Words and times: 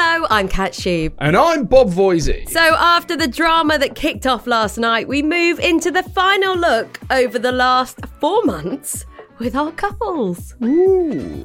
Hello, 0.00 0.28
I'm 0.30 0.46
Kat 0.46 0.74
Shoob. 0.74 1.14
And 1.18 1.36
I'm 1.36 1.64
Bob 1.64 1.90
Voysey. 1.90 2.48
So, 2.48 2.60
after 2.60 3.16
the 3.16 3.26
drama 3.26 3.78
that 3.78 3.96
kicked 3.96 4.28
off 4.28 4.46
last 4.46 4.78
night, 4.78 5.08
we 5.08 5.22
move 5.22 5.58
into 5.58 5.90
the 5.90 6.04
final 6.04 6.56
look 6.56 7.00
over 7.10 7.36
the 7.36 7.50
last 7.50 7.98
four 8.20 8.44
months 8.44 9.04
with 9.40 9.56
our 9.56 9.72
couples. 9.72 10.54
Ooh. 10.62 11.42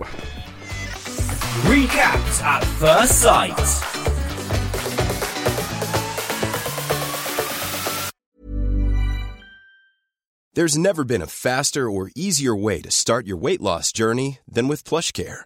Recapped 1.65 2.43
at 2.43 2.63
first 2.77 3.21
sight. 3.23 3.57
There's 10.53 10.77
never 10.77 11.03
been 11.03 11.23
a 11.23 11.27
faster 11.27 11.89
or 11.89 12.11
easier 12.15 12.55
way 12.55 12.81
to 12.81 12.91
start 12.91 13.25
your 13.25 13.37
weight 13.37 13.61
loss 13.61 13.91
journey 13.91 14.37
than 14.47 14.67
with 14.67 14.83
PlushCare. 14.83 15.45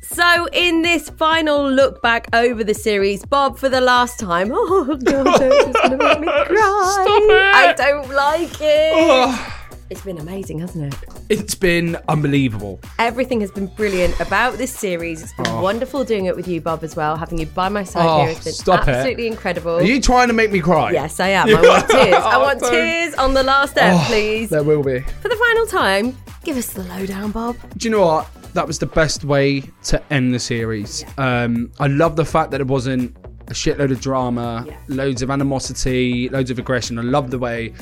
So, 0.00 0.46
in 0.52 0.82
this 0.82 1.10
final 1.10 1.70
look 1.70 2.00
back 2.02 2.28
over 2.32 2.64
the 2.64 2.74
series, 2.74 3.24
Bob, 3.24 3.58
for 3.58 3.68
the 3.68 3.80
last 3.80 4.18
time, 4.18 4.50
oh 4.54 4.84
no, 5.02 5.22
it's 5.26 5.80
going 5.80 5.90
to 5.90 5.96
make 5.98 6.20
me 6.20 6.26
cry. 6.46 7.02
Stop 7.04 7.22
it. 7.22 7.54
I 7.54 7.74
don't 7.76 8.08
like 8.14 8.60
it. 8.60 8.92
Oh, 8.94 9.54
It's 9.90 10.00
been 10.02 10.18
amazing, 10.18 10.60
hasn't 10.60 10.94
it? 10.94 11.00
it's 11.28 11.54
been 11.54 11.98
unbelievable. 12.08 12.80
Everything 12.98 13.40
has 13.42 13.50
been 13.50 13.66
brilliant 13.66 14.18
about 14.18 14.56
this 14.56 14.72
series. 14.74 15.22
It's 15.22 15.34
been 15.34 15.46
oh. 15.48 15.60
wonderful 15.62 16.04
doing 16.04 16.24
it 16.24 16.34
with 16.34 16.48
you, 16.48 16.60
Bob, 16.62 16.82
as 16.84 16.96
well. 16.96 17.16
Having 17.16 17.38
you 17.40 17.46
by 17.46 17.68
my 17.68 17.84
side 17.84 18.06
Oh, 18.06 18.20
here 18.24 18.28
has 18.34 18.44
been 18.44 18.52
stop 18.54 18.88
it. 18.88 18.92
absolutely 18.92 19.26
incredible. 19.26 19.72
Are 19.76 19.82
you 19.82 20.00
trying 20.00 20.28
to 20.28 20.34
make 20.34 20.50
me 20.50 20.60
cry? 20.60 20.92
Yes, 20.92 21.20
I 21.20 21.28
am. 21.28 21.48
I 21.54 21.60
want 21.60 21.88
tears. 21.90 22.14
I 22.14 22.34
oh, 22.36 22.40
want 22.40 22.60
Don't. 22.60 22.70
tears 22.72 23.14
on 23.14 23.34
the 23.34 23.42
last 23.42 23.72
step, 23.72 23.92
Oh, 23.94 24.04
please. 24.08 24.48
There 24.48 24.62
will 24.62 24.82
be. 24.82 25.00
For 25.00 25.28
the 25.28 25.36
final 25.36 25.66
time, 25.66 26.16
give 26.44 26.56
us 26.56 26.72
the 26.72 26.84
lowdown, 26.84 27.30
Bob. 27.30 27.56
Do 27.76 27.88
you 27.88 27.92
know 27.94 28.06
what? 28.06 28.26
That 28.54 28.66
was 28.66 28.78
the 28.78 28.86
best 28.86 29.24
way 29.24 29.62
to 29.84 30.02
end 30.12 30.34
the 30.34 30.38
series. 30.38 31.04
Um, 31.16 31.70
I 31.78 31.86
love 31.86 32.16
the 32.16 32.24
fact 32.24 32.50
that 32.52 32.60
it 32.60 32.66
wasn't 32.66 33.16
a 33.48 33.52
shitload 33.52 33.90
of 33.92 34.00
drama, 34.00 34.64
Yeah. 34.66 34.76
loads 34.88 35.22
of 35.22 35.30
animosity, 35.30 36.28
loads 36.28 36.50
of 36.50 36.58
aggression. 36.58 36.98
I 36.98 37.02
love 37.02 37.30
the 37.30 37.38
way 37.38 37.72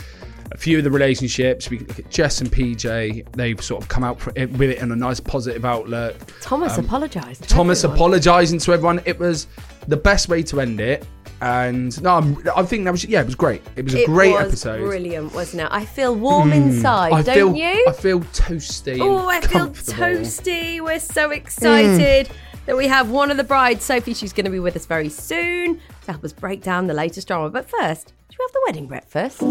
a 0.52 0.56
few 0.56 0.78
of 0.78 0.84
the 0.84 0.90
relationships, 0.92 1.68
we 1.70 1.80
look 1.80 1.98
at 1.98 2.08
Jess 2.08 2.40
and 2.40 2.50
PJ, 2.52 3.24
they've 3.32 3.60
sort 3.60 3.82
of 3.82 3.88
come 3.88 4.04
out 4.04 4.20
for 4.20 4.32
it, 4.36 4.48
with 4.52 4.70
it 4.70 4.78
in 4.78 4.92
a 4.92 4.96
nice 4.96 5.18
positive 5.18 5.64
outlook. 5.64 6.14
Thomas 6.40 6.78
apologised. 6.78 7.42
Um, 7.42 7.48
Thomas 7.48 7.82
everyone. 7.82 7.96
apologising 7.96 8.58
to 8.60 8.72
everyone. 8.72 9.00
It 9.06 9.18
was 9.18 9.48
the 9.88 9.96
best 9.96 10.28
way 10.28 10.44
to 10.44 10.60
end 10.60 10.80
it. 10.80 11.04
And 11.40 12.02
no, 12.02 12.14
I'm, 12.14 12.42
I 12.56 12.62
think 12.62 12.84
that 12.84 12.92
was 12.92 13.04
yeah, 13.04 13.20
it 13.20 13.26
was 13.26 13.34
great. 13.34 13.62
It 13.76 13.84
was 13.84 13.94
a 13.94 14.02
It 14.02 14.06
great 14.06 14.32
was 14.32 14.46
episode. 14.46 14.80
Brilliant, 14.80 15.34
wasn't 15.34 15.62
it? 15.64 15.68
I 15.70 15.84
feel 15.84 16.14
warm 16.14 16.50
mm. 16.50 16.56
inside, 16.56 17.12
I 17.12 17.22
don't 17.22 17.34
feel 17.34 17.54
you? 17.54 17.86
I 17.88 17.92
feel 17.92 18.20
toasty. 18.20 18.98
Oh, 19.00 19.28
I 19.28 19.40
feel 19.42 19.68
toasty. 19.68 20.80
We're 20.80 20.98
so 20.98 21.30
excited 21.30 22.28
mm. 22.28 22.32
that 22.64 22.76
we 22.76 22.88
have 22.88 23.10
one 23.10 23.30
of 23.30 23.36
the 23.36 23.44
brides, 23.44 23.84
Sophie. 23.84 24.14
She's 24.14 24.32
going 24.32 24.46
to 24.46 24.50
be 24.50 24.60
with 24.60 24.76
us 24.76 24.86
very 24.86 25.10
soon 25.10 25.80
to 26.04 26.12
help 26.12 26.24
us 26.24 26.32
break 26.32 26.62
down 26.62 26.86
the 26.86 26.94
latest 26.94 27.28
drama. 27.28 27.50
But 27.50 27.68
first, 27.68 28.14
should 28.30 28.38
we 28.38 28.44
have 28.44 28.52
the 28.52 28.62
wedding 28.66 28.86
breakfast? 28.86 29.42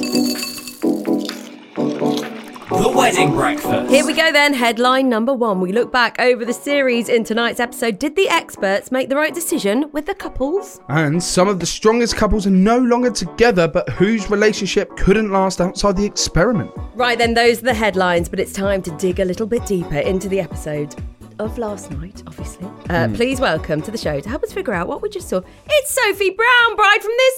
The 2.70 2.90
wedding 2.90 3.32
breakfast. 3.32 3.92
Here 3.92 4.04
we 4.04 4.14
go 4.14 4.32
then. 4.32 4.52
Headline 4.52 5.08
number 5.08 5.32
one. 5.34 5.62
We 5.62 5.72
look 5.72 5.92
back 5.92 6.20
over 6.20 6.44
the 6.44 6.54
series 6.54 7.10
in 7.10 7.24
tonight's 7.24 7.60
episode. 7.60 8.00
Did 8.00 8.16
the 8.16 8.28
experts 8.28 8.92
make 8.92 9.08
the 9.08 9.16
right 9.16 9.36
decision 9.36 9.92
with 9.92 10.08
the 10.08 10.16
couples? 10.16 10.82
And 10.90 11.22
some 11.22 11.48
of 11.48 11.60
the 11.60 11.68
strongest 11.68 12.16
couples 12.16 12.48
are 12.48 12.52
no 12.52 12.80
longer 12.80 13.12
together, 13.12 13.68
but 13.68 13.88
whose 13.90 14.32
relationship 14.32 14.98
couldn't 14.98 15.32
last 15.32 15.62
outside 15.62 15.96
the 15.96 16.06
experiment. 16.06 16.72
Right 16.96 17.20
then, 17.20 17.36
those 17.36 17.60
are 17.60 17.66
the 17.66 17.74
headlines, 17.76 18.28
but 18.30 18.40
it's 18.40 18.54
time 18.54 18.82
to 18.82 18.92
dig 18.98 19.20
a 19.20 19.26
little 19.26 19.46
bit 19.46 19.64
deeper 19.68 20.00
into 20.00 20.28
the 20.28 20.40
episode 20.40 20.96
of 21.38 21.60
last 21.60 21.92
night, 21.92 22.24
obviously. 22.26 22.68
Uh, 22.90 23.10
Please 23.14 23.40
welcome 23.40 23.80
to 23.84 23.92
the 23.92 23.98
show 23.98 24.20
to 24.20 24.28
help 24.28 24.42
us 24.42 24.52
figure 24.52 24.74
out 24.74 24.88
what 24.88 25.04
we 25.04 25.10
just 25.10 25.30
saw. 25.30 25.40
It's 25.68 25.94
Sophie 25.94 26.32
Brown, 26.32 26.76
bride 26.76 27.02
from 27.04 27.12
this 27.16 27.34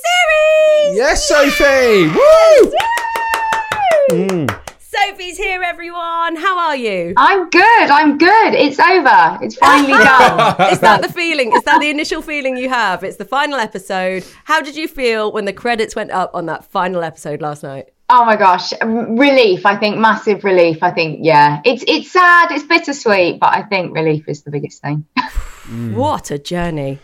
series! 0.88 0.98
Yes, 0.98 1.28
Sophie! 1.28 2.08
Woo! 4.32 4.48
Sophie's 4.90 5.38
here, 5.38 5.62
everyone. 5.64 6.38
How 6.38 6.58
are 6.58 6.76
you? 6.78 7.14
I'm 7.18 7.50
good. 7.50 7.90
I'm 7.90 8.18
good. 8.18 8.54
It's 8.54 8.80
over. 8.80 9.38
It's 9.42 9.56
finally 9.58 9.92
done. 10.04 10.72
Is 10.72 10.80
that 10.80 11.02
the 11.02 11.12
feeling? 11.12 11.52
Is 11.54 11.64
that 11.64 11.82
the 11.82 11.90
initial 11.90 12.22
feeling 12.22 12.56
you 12.56 12.70
have? 12.70 13.04
It's 13.04 13.18
the 13.18 13.26
final 13.26 13.60
episode. 13.60 14.24
How 14.46 14.62
did 14.62 14.78
you 14.78 14.88
feel 14.88 15.34
when 15.34 15.44
the 15.44 15.52
credits 15.52 15.94
went 15.94 16.12
up 16.12 16.32
on 16.34 16.46
that 16.46 16.64
final 16.72 17.04
episode 17.04 17.42
last 17.42 17.64
night? 17.64 17.90
Oh 18.10 18.24
my 18.24 18.38
gosh, 18.38 18.72
relief. 18.82 19.66
I 19.66 19.76
think 19.76 19.98
massive 19.98 20.46
relief. 20.46 20.82
I 20.82 20.92
think 20.92 21.20
yeah. 21.22 21.62
It's 21.66 21.84
it's 21.86 22.10
sad. 22.10 22.54
It's 22.54 22.64
bittersweet, 22.64 23.42
but 23.42 23.54
I 23.54 23.64
think 23.64 23.94
relief 23.94 24.30
is 24.30 24.44
the 24.44 24.52
biggest 24.52 24.82
thing. 24.82 25.06
What 25.96 26.32
a 26.32 26.40
journey. 26.40 27.00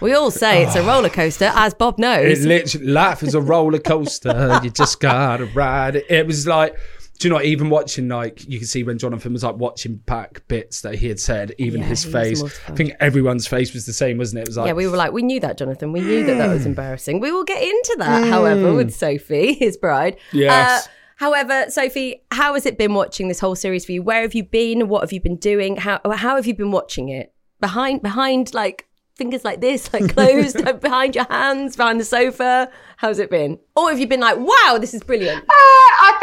We 0.00 0.12
all 0.12 0.30
say 0.30 0.64
it's 0.64 0.76
a 0.76 0.82
roller 0.86 1.08
coaster, 1.08 1.50
as 1.54 1.74
Bob 1.74 1.98
knows. 1.98 2.38
It 2.40 2.46
literally, 2.46 2.86
life 2.86 3.22
is 3.22 3.34
a 3.34 3.40
roller 3.40 3.78
coaster. 3.78 4.60
you 4.62 4.70
just 4.70 5.00
gotta 5.00 5.46
ride 5.46 5.96
it. 5.96 6.06
It 6.10 6.26
was 6.26 6.46
like, 6.46 6.76
do 7.18 7.28
you 7.28 7.34
know, 7.34 7.40
even 7.40 7.70
watching, 7.70 8.08
like, 8.08 8.48
you 8.48 8.58
can 8.58 8.66
see 8.66 8.82
when 8.82 8.98
Jonathan 8.98 9.32
was 9.32 9.44
like 9.44 9.56
watching 9.56 9.96
back 9.96 10.46
bits 10.48 10.80
that 10.82 10.96
he 10.96 11.08
had 11.08 11.20
said, 11.20 11.54
even 11.58 11.80
Yeah, 11.80 11.86
his 11.86 12.04
face. 12.04 12.42
I 12.42 12.72
think 12.72 12.92
everyone's 13.00 13.46
face 13.46 13.72
was 13.72 13.86
the 13.86 13.92
same, 13.92 14.18
wasn't 14.18 14.40
it? 14.40 14.42
It 14.42 14.48
was 14.48 14.56
like, 14.56 14.66
Yeah, 14.66 14.72
we 14.72 14.88
were 14.88 14.96
like, 14.96 15.12
we 15.12 15.22
knew 15.22 15.40
that, 15.40 15.56
Jonathan. 15.56 15.92
We 15.92 16.00
knew 16.00 16.24
that 16.26 16.34
that 16.34 16.48
was 16.48 16.62
mm. 16.62 16.66
embarrassing. 16.66 17.20
We 17.20 17.30
will 17.30 17.44
get 17.44 17.62
into 17.62 17.96
that, 17.98 18.28
however, 18.28 18.74
with 18.74 18.88
mm. 18.88 18.92
Sophie, 18.92 19.54
his 19.58 19.76
bride. 19.76 20.14
Uh, 20.14 20.38
yes. 20.38 20.86
Uh, 20.86 20.90
however, 21.16 21.70
Sophie, 21.70 22.22
how 22.32 22.54
has 22.54 22.66
it 22.66 22.78
been 22.78 22.94
watching 22.94 23.28
this 23.28 23.38
whole 23.38 23.54
series 23.54 23.84
for 23.84 23.92
you? 23.92 24.02
Where 24.02 24.22
have 24.22 24.34
you 24.34 24.42
been? 24.42 24.88
What 24.88 25.02
have 25.02 25.12
you 25.12 25.20
been 25.20 25.36
doing? 25.36 25.76
How 25.76 26.00
how 26.04 26.36
have 26.36 26.46
you 26.46 26.54
been 26.54 26.72
watching 26.72 27.10
it? 27.10 27.32
Behind 27.60 28.02
behind 28.02 28.52
like 28.52 28.88
fingers 29.16 29.44
like 29.44 29.60
this, 29.60 29.92
like 29.92 30.12
closed 30.14 30.62
behind 30.80 31.14
your 31.14 31.26
hands, 31.30 31.76
behind 31.76 32.00
the 32.00 32.04
sofa. 32.04 32.70
How's 32.96 33.18
it 33.18 33.30
been? 33.30 33.58
Or 33.76 33.90
have 33.90 33.98
you 33.98 34.06
been 34.06 34.20
like, 34.20 34.36
wow, 34.38 34.78
this 34.78 34.94
is 34.94 35.02
brilliant? 35.02 35.44
Ah, 35.50 35.73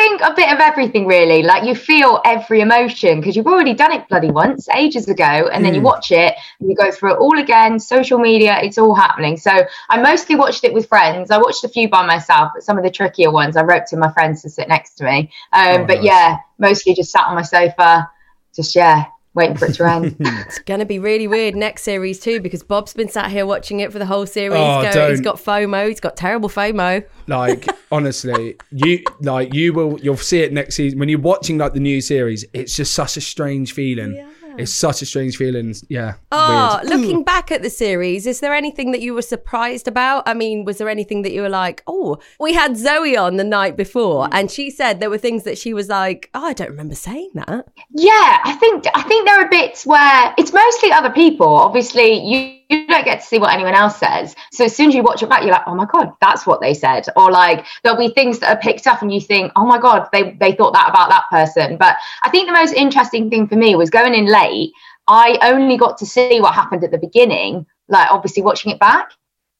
Think 0.01 0.22
a 0.22 0.34
bit 0.34 0.51
of 0.51 0.59
everything 0.59 1.06
really. 1.06 1.44
Like 1.44 1.63
you 1.63 1.75
feel 1.75 2.22
every 2.25 2.62
emotion 2.62 3.19
because 3.19 3.35
you've 3.35 3.45
already 3.45 3.75
done 3.75 3.91
it 3.91 4.07
bloody 4.09 4.31
once 4.31 4.67
ages 4.69 5.07
ago, 5.07 5.23
and 5.53 5.63
then 5.63 5.75
you 5.75 5.81
watch 5.81 6.12
it 6.12 6.34
and 6.59 6.67
you 6.67 6.75
go 6.75 6.89
through 6.89 7.13
it 7.13 7.17
all 7.19 7.38
again. 7.38 7.79
Social 7.79 8.17
media, 8.17 8.59
it's 8.63 8.79
all 8.79 8.95
happening. 8.95 9.38
So 9.38 9.51
I 9.90 10.01
mostly 10.01 10.35
watched 10.35 10.63
it 10.63 10.73
with 10.73 10.88
friends. 10.88 11.29
I 11.29 11.38
watched 11.38 11.63
a 11.66 11.69
few 11.69 11.88
by 11.88 12.03
myself, 12.03 12.50
but 12.56 12.63
some 12.63 12.79
of 12.79 12.84
the 12.84 12.90
trickier 12.90 13.29
ones 13.29 13.56
I 13.56 13.61
wrote 13.61 13.85
to 13.90 13.97
my 13.97 14.11
friends 14.11 14.41
to 14.41 14.50
sit 14.50 14.67
next 14.67 14.95
to 14.95 15.03
me. 15.03 15.31
Um, 15.53 15.81
Oh, 15.81 15.85
but 15.85 15.97
nice. 15.97 16.06
yeah, 16.06 16.38
mostly 16.57 16.95
just 16.95 17.11
sat 17.11 17.28
on 17.28 17.35
my 17.35 17.44
sofa, 17.44 18.09
just 18.56 18.75
yeah, 18.75 19.06
waiting 19.34 19.56
for 19.58 19.66
it 19.66 19.74
to 19.75 19.90
end. 19.90 20.16
It's 20.19 20.59
gonna 20.59 20.86
be 20.86 21.00
really 21.00 21.28
weird 21.28 21.56
next 21.56 21.84
series 21.84 22.19
too 22.19 22.40
because 22.42 22.64
Bob's 22.64 22.94
been 22.94 23.08
sat 23.09 23.31
here 23.31 23.46
watching 23.46 23.80
it 23.80 23.92
for 23.92 24.00
the 24.00 24.06
whole 24.06 24.25
series. 24.25 24.58
Oh, 24.59 24.81
Go- 24.81 24.92
don't. 24.92 25.09
he's 25.12 25.22
got 25.22 25.38
FOMO. 25.38 25.88
He's 25.88 26.00
got 26.00 26.18
terrible 26.18 26.50
FOMO. 26.50 27.06
like 27.28 27.68
honestly 27.91 28.56
you 28.72 29.03
like 29.22 29.53
you 29.53 29.74
will 29.74 30.00
you'll 30.02 30.18
see 30.18 30.40
it 30.41 30.52
next 30.53 30.75
season 30.75 30.97
when 31.00 31.08
you're 31.09 31.20
watching 31.20 31.58
like 31.58 31.74
the 31.74 31.80
new 31.80 32.02
series 32.02 32.46
it's 32.53 32.75
just 32.75 32.94
such 32.94 33.18
a 33.18 33.22
strange 33.22 33.74
feeling 33.74 34.14
it's 34.61 34.73
such 34.73 35.01
a 35.01 35.05
strange 35.05 35.38
feeling 35.38 35.73
yeah 35.89 36.13
Oh, 36.31 36.79
weird. 36.81 36.89
looking 36.89 37.23
back 37.23 37.51
at 37.51 37.61
the 37.61 37.69
series, 37.69 38.25
is 38.25 38.39
there 38.39 38.53
anything 38.53 38.91
that 38.91 39.01
you 39.01 39.13
were 39.13 39.22
surprised 39.22 39.88
about? 39.88 40.23
I 40.25 40.33
mean, 40.33 40.66
was 40.66 40.77
there 40.77 40.89
anything 40.89 41.22
that 41.23 41.31
you 41.31 41.41
were 41.41 41.49
like, 41.49 41.84
oh, 41.87 42.17
we 42.40 42.53
had 42.53 42.78
Zoe 42.78 43.17
on 43.17 43.37
the 43.37 43.43
night 43.43 43.75
before, 43.78 44.25
mm. 44.25 44.29
and 44.31 44.49
she 44.49 44.69
said 44.69 44.99
there 44.99 45.09
were 45.09 45.17
things 45.17 45.43
that 45.43 45.58
she 45.58 45.73
was 45.73 45.90
like, 45.90 46.29
oh, 46.34 46.46
I 46.46 46.53
don't 46.53 46.69
remember 46.69 46.96
saying 46.96 47.31
that. 47.35 47.67
Yeah, 47.91 48.40
I 48.43 48.53
think 48.59 48.85
I 48.93 49.02
think 49.03 49.25
there 49.28 49.40
are 49.40 49.49
bits 49.49 49.85
where 49.85 50.34
it's 50.37 50.53
mostly 50.53 50.91
other 50.91 51.09
people. 51.11 51.47
Obviously, 51.47 52.19
you, 52.25 52.60
you 52.72 52.88
don't 52.88 53.06
get 53.06 53.20
to 53.20 53.26
see 53.26 53.38
what 53.38 53.53
anyone 53.53 53.76
else 53.76 53.97
says. 53.97 54.35
So 54.52 54.66
as 54.66 54.76
soon 54.76 54.90
as 54.90 54.96
you 54.96 55.03
watch 55.03 55.22
it 55.22 55.29
back, 55.29 55.44
you're 55.44 55.52
like, 55.52 55.68
oh 55.68 55.76
my 55.76 55.85
god, 55.85 56.14
that's 56.22 56.47
what 56.47 56.62
they 56.62 56.73
said. 56.73 57.06
Or 57.16 57.29
like 57.29 57.66
there'll 57.84 58.00
be 58.00 58.14
things 58.14 58.40
that 58.40 58.56
are 58.56 58.62
picked 58.62 58.88
up, 58.88 59.02
and 59.02 59.14
you 59.14 59.22
think, 59.22 59.52
oh 59.56 59.66
my 59.66 59.79
god, 59.79 60.08
they 60.12 60.32
they 60.40 60.53
thought 60.53 60.73
that 60.73 60.90
about 60.90 61.09
that 61.09 61.26
person. 61.29 61.78
But 61.78 61.97
I 62.23 62.29
think 62.29 62.47
the 62.47 62.53
most 62.53 62.73
interesting 62.73 63.29
thing 63.29 63.47
for 63.47 63.56
me 63.56 63.76
was 63.76 63.90
going 63.90 64.16
in 64.16 64.26
late. 64.26 64.72
I 65.08 65.38
only 65.44 65.78
got 65.78 65.97
to 65.97 66.06
see 66.06 66.40
what 66.40 66.53
happened 66.53 66.84
at 66.84 66.91
the 66.91 66.97
beginning, 66.97 67.66
like 67.90 68.09
obviously 68.09 68.44
watching 68.44 68.72
it 68.72 68.79
back. 68.79 69.12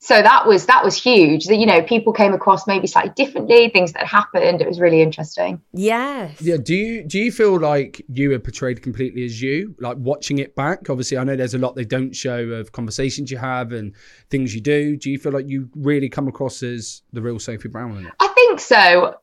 So 0.04 0.20
that 0.20 0.48
was 0.48 0.66
that 0.66 0.84
was 0.84 1.02
huge. 1.02 1.46
That 1.46 1.58
you 1.58 1.68
know 1.68 1.84
people 1.84 2.12
came 2.12 2.34
across 2.34 2.66
maybe 2.66 2.88
slightly 2.88 3.12
differently, 3.16 3.70
things 3.70 3.94
that 3.94 4.08
happened. 4.08 4.60
It 4.60 4.68
was 4.68 4.80
really 4.80 5.00
interesting. 5.00 5.62
Yes. 5.74 6.42
Yeah, 6.42 6.58
do 6.58 6.74
you 6.74 7.04
do 7.04 7.20
you 7.20 7.32
feel 7.32 7.60
like 7.60 8.04
you 8.12 8.32
were 8.32 8.40
portrayed 8.40 8.82
completely 8.82 9.24
as 9.26 9.40
you? 9.40 9.76
Like 9.80 9.98
watching 10.00 10.40
it 10.40 10.56
back, 10.56 10.90
obviously, 10.90 11.20
I 11.20 11.24
know 11.24 11.36
there's 11.36 11.54
a 11.54 11.60
lot 11.60 11.76
they 11.76 11.86
don't 11.86 12.16
show 12.16 12.40
of 12.40 12.72
conversations 12.72 13.30
you 13.30 13.38
have 13.38 13.74
and 13.74 13.94
things 14.32 14.56
you 14.56 14.62
do. 14.62 14.98
Do 14.98 15.12
you 15.12 15.20
feel 15.20 15.34
like 15.34 15.48
you 15.48 15.70
really 15.76 16.10
come 16.10 16.28
across 16.28 16.64
as 16.64 17.04
the 17.14 17.22
real 17.22 17.38
Sophie 17.38 17.70
Brown 17.70 17.96
in 17.98 18.08
it? 18.08 18.14
I 18.20 18.28
think 18.30 18.60
so. 18.60 19.18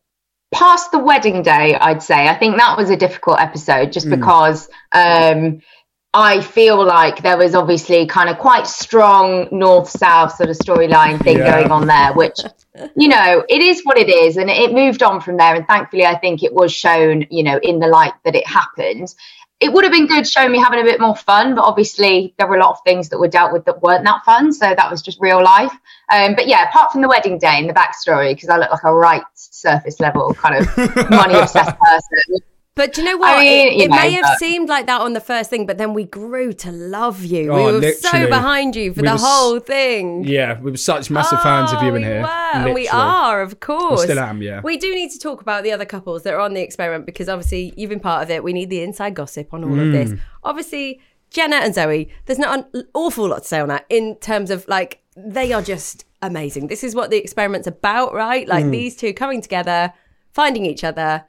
Past 0.54 0.92
the 0.92 1.00
wedding 1.00 1.42
day, 1.42 1.74
I'd 1.74 2.04
say. 2.04 2.28
I 2.28 2.38
think 2.38 2.56
that 2.56 2.78
was 2.78 2.88
a 2.88 2.96
difficult 2.96 3.40
episode 3.40 3.92
just 3.92 4.08
because 4.08 4.68
um, 4.92 5.60
I 6.14 6.40
feel 6.40 6.82
like 6.84 7.22
there 7.22 7.36
was 7.36 7.54
obviously 7.54 8.06
kind 8.06 8.30
of 8.30 8.38
quite 8.38 8.66
strong 8.66 9.46
north 9.52 9.90
south 9.90 10.34
sort 10.36 10.48
of 10.48 10.56
storyline 10.56 11.22
thing 11.22 11.38
Yeah. 11.38 11.50
going 11.50 11.70
on 11.70 11.86
there, 11.86 12.14
which, 12.14 12.38
you 12.96 13.08
know, 13.08 13.44
it 13.48 13.60
is 13.60 13.82
what 13.82 13.98
it 13.98 14.08
is. 14.08 14.38
And 14.38 14.48
it 14.48 14.72
moved 14.72 15.02
on 15.02 15.20
from 15.20 15.36
there. 15.36 15.54
And 15.54 15.66
thankfully, 15.66 16.06
I 16.06 16.16
think 16.16 16.42
it 16.42 16.54
was 16.54 16.72
shown, 16.72 17.26
you 17.30 17.42
know, 17.42 17.58
in 17.62 17.78
the 17.78 17.88
light 17.88 18.14
that 18.24 18.34
it 18.34 18.46
happened. 18.46 19.14
It 19.60 19.72
would 19.72 19.84
have 19.84 19.92
been 19.92 20.06
good 20.06 20.26
showing 20.26 20.52
me 20.52 20.58
having 20.58 20.80
a 20.80 20.84
bit 20.84 21.00
more 21.00 21.16
fun, 21.16 21.56
but 21.56 21.62
obviously 21.62 22.32
there 22.38 22.46
were 22.46 22.56
a 22.56 22.60
lot 22.60 22.70
of 22.70 22.78
things 22.86 23.08
that 23.08 23.18
were 23.18 23.28
dealt 23.28 23.52
with 23.52 23.64
that 23.66 23.82
weren't 23.82 24.04
that 24.04 24.24
fun. 24.24 24.52
So 24.52 24.72
that 24.74 24.90
was 24.90 25.02
just 25.02 25.18
real 25.20 25.42
life. 25.42 25.72
Um, 26.10 26.34
but 26.36 26.46
yeah, 26.46 26.68
apart 26.68 26.92
from 26.92 27.02
the 27.02 27.08
wedding 27.08 27.38
day 27.38 27.58
and 27.58 27.68
the 27.68 27.74
backstory, 27.74 28.34
because 28.34 28.48
I 28.48 28.56
look 28.56 28.70
like 28.70 28.84
a 28.84 28.94
right 28.94 29.24
surface 29.34 30.00
level 30.00 30.32
kind 30.32 30.54
of 30.56 31.10
money 31.10 31.34
obsessed 31.34 31.76
person. 31.84 32.40
But 32.78 32.94
do 32.94 33.02
you 33.02 33.08
know 33.08 33.16
what? 33.18 33.38
mean, 33.40 33.68
it 33.68 33.84
it 33.84 33.90
know, 33.90 33.96
may 33.96 34.12
have 34.12 34.22
but- 34.22 34.38
seemed 34.38 34.68
like 34.68 34.86
that 34.86 35.00
on 35.00 35.12
the 35.12 35.20
first 35.20 35.50
thing, 35.50 35.66
but 35.66 35.76
then 35.78 35.92
we 35.94 36.04
grew 36.04 36.52
to 36.64 36.70
love 36.70 37.24
you. 37.24 37.50
Oh, 37.52 37.56
we 37.56 37.62
were 37.64 37.72
literally. 37.72 38.24
so 38.24 38.28
behind 38.28 38.76
you 38.76 38.94
for 38.94 39.02
We 39.02 39.08
the 39.08 39.12
was- 39.14 39.22
whole 39.24 39.58
thing. 39.60 40.24
Yeah, 40.24 40.58
we 40.60 40.70
were 40.70 40.76
such 40.76 41.10
massive 41.10 41.40
fans 41.42 41.72
of 41.72 41.82
you 41.82 41.90
Oh, 41.90 41.94
in 41.96 42.02
we 42.02 42.08
here. 42.08 42.22
were, 42.22 42.72
we 42.72 42.88
are, 42.88 43.42
of 43.42 43.58
course. 43.60 44.04
still 44.04 44.18
am, 44.18 44.40
yeah. 44.42 44.60
We 44.62 44.76
do 44.76 44.94
need 44.94 45.10
to 45.10 45.18
talk 45.18 45.40
about 45.42 45.64
the 45.64 45.72
other 45.72 45.84
couples 45.84 46.22
that 46.22 46.32
are 46.34 46.40
on 46.40 46.54
the 46.54 46.62
experiment 46.62 47.04
because 47.04 47.28
obviously 47.28 47.74
you've 47.76 47.90
been 47.90 48.00
part 48.00 48.22
of 48.22 48.30
it. 48.30 48.42
We 48.44 48.52
need 48.52 48.70
the 48.70 48.80
inside 48.82 49.14
gossip 49.14 49.52
on 49.52 49.64
all 49.64 49.72
of 49.72 49.78
Mm. 49.88 49.92
this. 49.92 50.20
Obviously, 50.44 51.00
Jenna 51.30 51.56
and 51.56 51.74
Zoe, 51.74 52.08
there's 52.26 52.38
not 52.38 52.66
an 52.72 52.84
awful 52.94 53.28
lot 53.28 53.42
to 53.42 53.48
say 53.48 53.60
on 53.60 53.68
that 53.68 53.84
in 53.90 54.14
terms 54.16 54.50
of 54.50 54.66
like, 54.68 55.00
they 55.16 55.52
are 55.52 55.62
just 55.62 56.04
amazing. 56.22 56.68
This 56.68 56.82
is 56.84 56.94
what 56.94 57.10
the 57.10 57.16
experiment's 57.18 57.66
about, 57.66 58.14
right? 58.14 58.46
Like 58.48 58.64
Mm. 58.66 58.70
these 58.70 58.96
two 58.96 59.12
coming 59.12 59.40
together, 59.42 59.92
finding 60.32 60.64
each 60.64 60.84
other, 60.84 61.24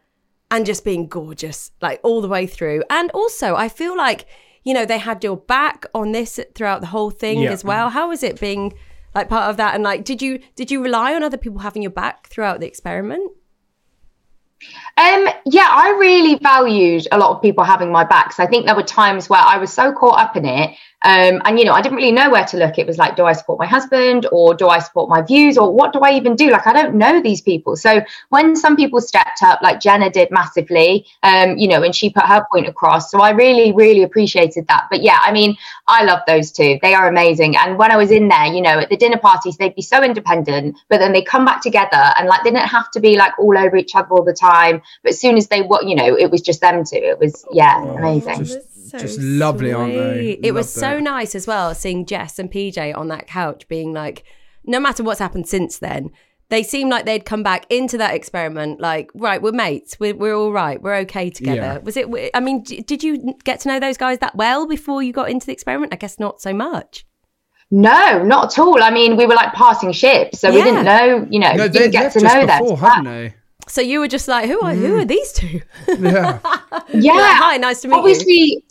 and 0.52 0.66
just 0.66 0.84
being 0.84 1.08
gorgeous, 1.08 1.72
like 1.82 2.00
all 2.04 2.22
the 2.22 2.28
way 2.28 2.48
through. 2.48 2.84
And 2.90 3.12
also, 3.12 3.56
I 3.56 3.70
feel 3.70 3.96
like, 3.96 4.26
you 4.64 4.74
know, 4.74 4.86
they 4.86 4.98
had 4.98 5.24
your 5.24 5.38
back 5.38 5.86
on 5.94 6.12
this 6.12 6.40
throughout 6.56 6.82
the 6.82 6.88
whole 6.88 7.12
thing 7.12 7.40
Yeah. 7.42 7.52
as 7.52 7.64
well. 7.64 7.90
How 7.90 8.10
was 8.10 8.24
it 8.24 8.40
being 8.40 8.74
like 9.16 9.30
part 9.30 9.50
of 9.50 9.58
that? 9.58 9.76
And 9.76 9.84
like, 9.84 10.04
did 10.04 10.22
you 10.22 10.40
did 10.56 10.72
you 10.72 10.84
rely 10.84 11.14
on 11.16 11.24
other 11.24 11.38
people 11.38 11.60
having 11.60 11.82
your 11.82 11.92
back 11.92 12.28
throughout 12.28 12.60
the 12.60 12.68
experiment? 12.68 13.32
Um, 14.98 15.28
yeah, 15.46 15.68
I 15.70 15.96
really 16.00 16.36
valued 16.42 17.08
a 17.12 17.18
lot 17.18 17.36
of 17.36 17.42
people 17.42 17.64
having 17.64 17.92
my 17.92 18.04
back. 18.04 18.34
So 18.34 18.44
I 18.44 18.48
think 18.48 18.66
there 18.66 18.76
were 18.76 18.84
times 18.84 19.30
where 19.30 19.42
I 19.42 19.58
was 19.58 19.72
so 19.72 19.94
caught 19.94 20.20
up 20.20 20.36
in 20.36 20.46
it. 20.46 20.72
Um, 21.02 21.42
and 21.46 21.58
you 21.58 21.64
know, 21.64 21.72
I 21.72 21.82
didn't 21.82 21.96
really 21.96 22.12
know 22.12 22.30
where 22.30 22.44
to 22.44 22.58
look. 22.58 22.78
It 22.78 22.86
was 22.86 22.98
like, 22.98 23.16
do 23.16 23.24
I 23.24 23.32
support 23.32 23.58
my 23.58 23.66
husband 23.66 24.28
or 24.34 24.54
do 24.54 24.68
I 24.68 24.80
support 24.80 25.10
my 25.10 25.22
views 25.22 25.58
or 25.58 25.74
what 25.74 25.94
do 25.94 26.00
I 26.00 26.12
even 26.14 26.36
do? 26.36 26.50
Like, 26.50 26.68
I 26.68 26.74
don't 26.74 26.96
know 26.96 27.22
these 27.22 27.40
people. 27.42 27.78
So 27.78 28.02
when 28.30 28.56
some 28.56 28.76
people 28.76 29.00
stepped 29.00 29.42
up, 29.42 29.62
like 29.62 29.80
Jenna 29.80 30.10
did 30.10 30.30
massively, 30.30 31.06
um, 31.24 31.58
you 31.58 31.70
know, 31.70 31.84
and 31.84 31.96
she 31.96 32.10
put 32.10 32.24
her 32.24 32.46
point 32.52 32.68
across. 32.68 33.12
So 33.12 33.22
I 33.22 33.30
really, 33.30 33.72
really 33.72 34.04
appreciated 34.04 34.68
that. 34.68 34.88
But 34.92 35.02
yeah, 35.02 35.20
I 35.22 35.32
mean, 35.32 35.56
I 35.88 36.04
love 36.04 36.20
those 36.28 36.52
two. 36.52 36.80
They 36.82 36.94
are 36.94 37.08
amazing. 37.08 37.56
And 37.56 37.78
when 37.78 37.92
I 37.92 37.98
was 37.98 38.12
in 38.12 38.28
there, 38.28 38.48
you 38.48 38.62
know, 38.62 38.80
at 38.80 38.90
the 38.90 38.98
dinner 38.98 39.18
parties, 39.18 39.56
they'd 39.56 39.76
be 39.76 39.82
so 39.82 40.04
independent, 40.04 40.78
but 40.90 41.00
then 41.00 41.14
they 41.14 41.22
come 41.22 41.46
back 41.46 41.62
together 41.62 42.12
and 42.18 42.28
like 42.28 42.44
they 42.44 42.52
didn't 42.52 42.68
have 42.68 42.92
to 42.92 43.00
be 43.00 43.16
like 43.18 43.40
all 43.40 43.58
over 43.58 43.78
each 43.78 43.96
other 43.96 44.10
all 44.10 44.24
the 44.24 44.34
time. 44.34 44.82
But 45.04 45.10
as 45.14 45.20
soon 45.20 45.38
as 45.38 45.48
they 45.48 45.62
were, 45.62 45.82
you 45.84 45.96
know, 45.96 46.18
it 46.18 46.30
was 46.32 46.42
just 46.42 46.62
them 46.62 46.84
two. 46.84 46.98
It 46.98 47.20
was, 47.20 47.46
yeah, 47.52 47.76
oh, 47.86 47.98
amazing. 47.98 48.44
just- 48.44 48.60
just 48.98 49.20
lovely, 49.20 49.72
aren't 49.72 49.94
they? 49.94 50.40
It 50.42 50.52
was 50.52 50.66
Love 50.76 50.82
so 50.90 50.96
that. 50.96 51.02
nice 51.04 51.36
as 51.36 51.46
well 51.46 51.76
seeing 51.76 52.08
Jess 52.08 52.40
and 52.40 52.52
PJ 52.52 52.98
on 52.98 53.08
that 53.10 53.28
couch 53.28 53.68
being 53.68 53.94
like, 53.94 54.24
no 54.66 54.80
matter 54.80 55.04
what's 55.04 55.20
happened 55.20 55.48
since 55.48 55.78
then, 55.78 56.10
they 56.50 56.64
seemed 56.64 56.90
like 56.90 57.06
they'd 57.06 57.24
come 57.24 57.44
back 57.44 57.68
into 57.70 58.00
that 58.00 58.16
experiment 58.16 58.82
like, 58.82 59.12
right, 59.14 59.40
we're 59.44 59.52
mates, 59.52 60.00
we're, 60.00 60.16
we're 60.16 60.34
all 60.36 60.52
right, 60.52 60.82
we're 60.82 60.96
okay 61.02 61.30
together. 61.30 61.56
Yeah. 61.62 61.78
Was 61.78 61.96
it, 61.98 62.08
I 62.34 62.40
mean, 62.40 62.64
d- 62.64 62.82
did 62.82 63.04
you 63.04 63.36
get 63.44 63.60
to 63.60 63.68
know 63.68 63.80
those 63.80 63.96
guys 63.98 64.18
that 64.20 64.36
well 64.36 64.66
before 64.66 65.04
you 65.04 65.14
got 65.14 65.30
into 65.30 65.46
the 65.46 65.54
experiment? 65.54 65.94
I 65.94 65.98
guess 65.98 66.18
not 66.18 66.42
so 66.42 66.52
much. 66.52 67.06
No, 67.70 68.24
not 68.24 68.46
at 68.54 68.60
all. 68.60 68.82
I 68.82 68.90
mean, 68.90 69.16
we 69.16 69.28
were 69.28 69.36
like 69.36 69.54
passing 69.54 69.92
ships, 69.92 70.40
so 70.40 70.52
we 70.52 70.64
didn't 70.64 70.86
know, 70.86 71.28
you 71.30 71.38
know, 71.40 71.52
No, 71.54 71.68
they 71.68 71.80
didn't 71.80 71.92
get 71.92 72.12
to 72.14 72.20
just 72.20 72.36
know 72.36 72.46
them. 72.48 72.60
before, 72.64 72.78
hadn't 72.80 73.04
they? 73.06 73.36
So 73.70 73.82
you 73.82 74.00
were 74.00 74.08
just 74.08 74.28
like, 74.28 74.48
who 74.50 74.60
are, 74.62 74.74
who 74.74 74.94
mm. 74.94 75.02
are 75.02 75.06
these 75.06 75.32
two? 75.32 75.62
Yeah, 76.92 77.38
Hi, 77.40 77.58
nice 77.58 77.82
to 77.82 77.88
meet 77.88 77.94
you. 77.94 78.00
obviously. 78.00 78.64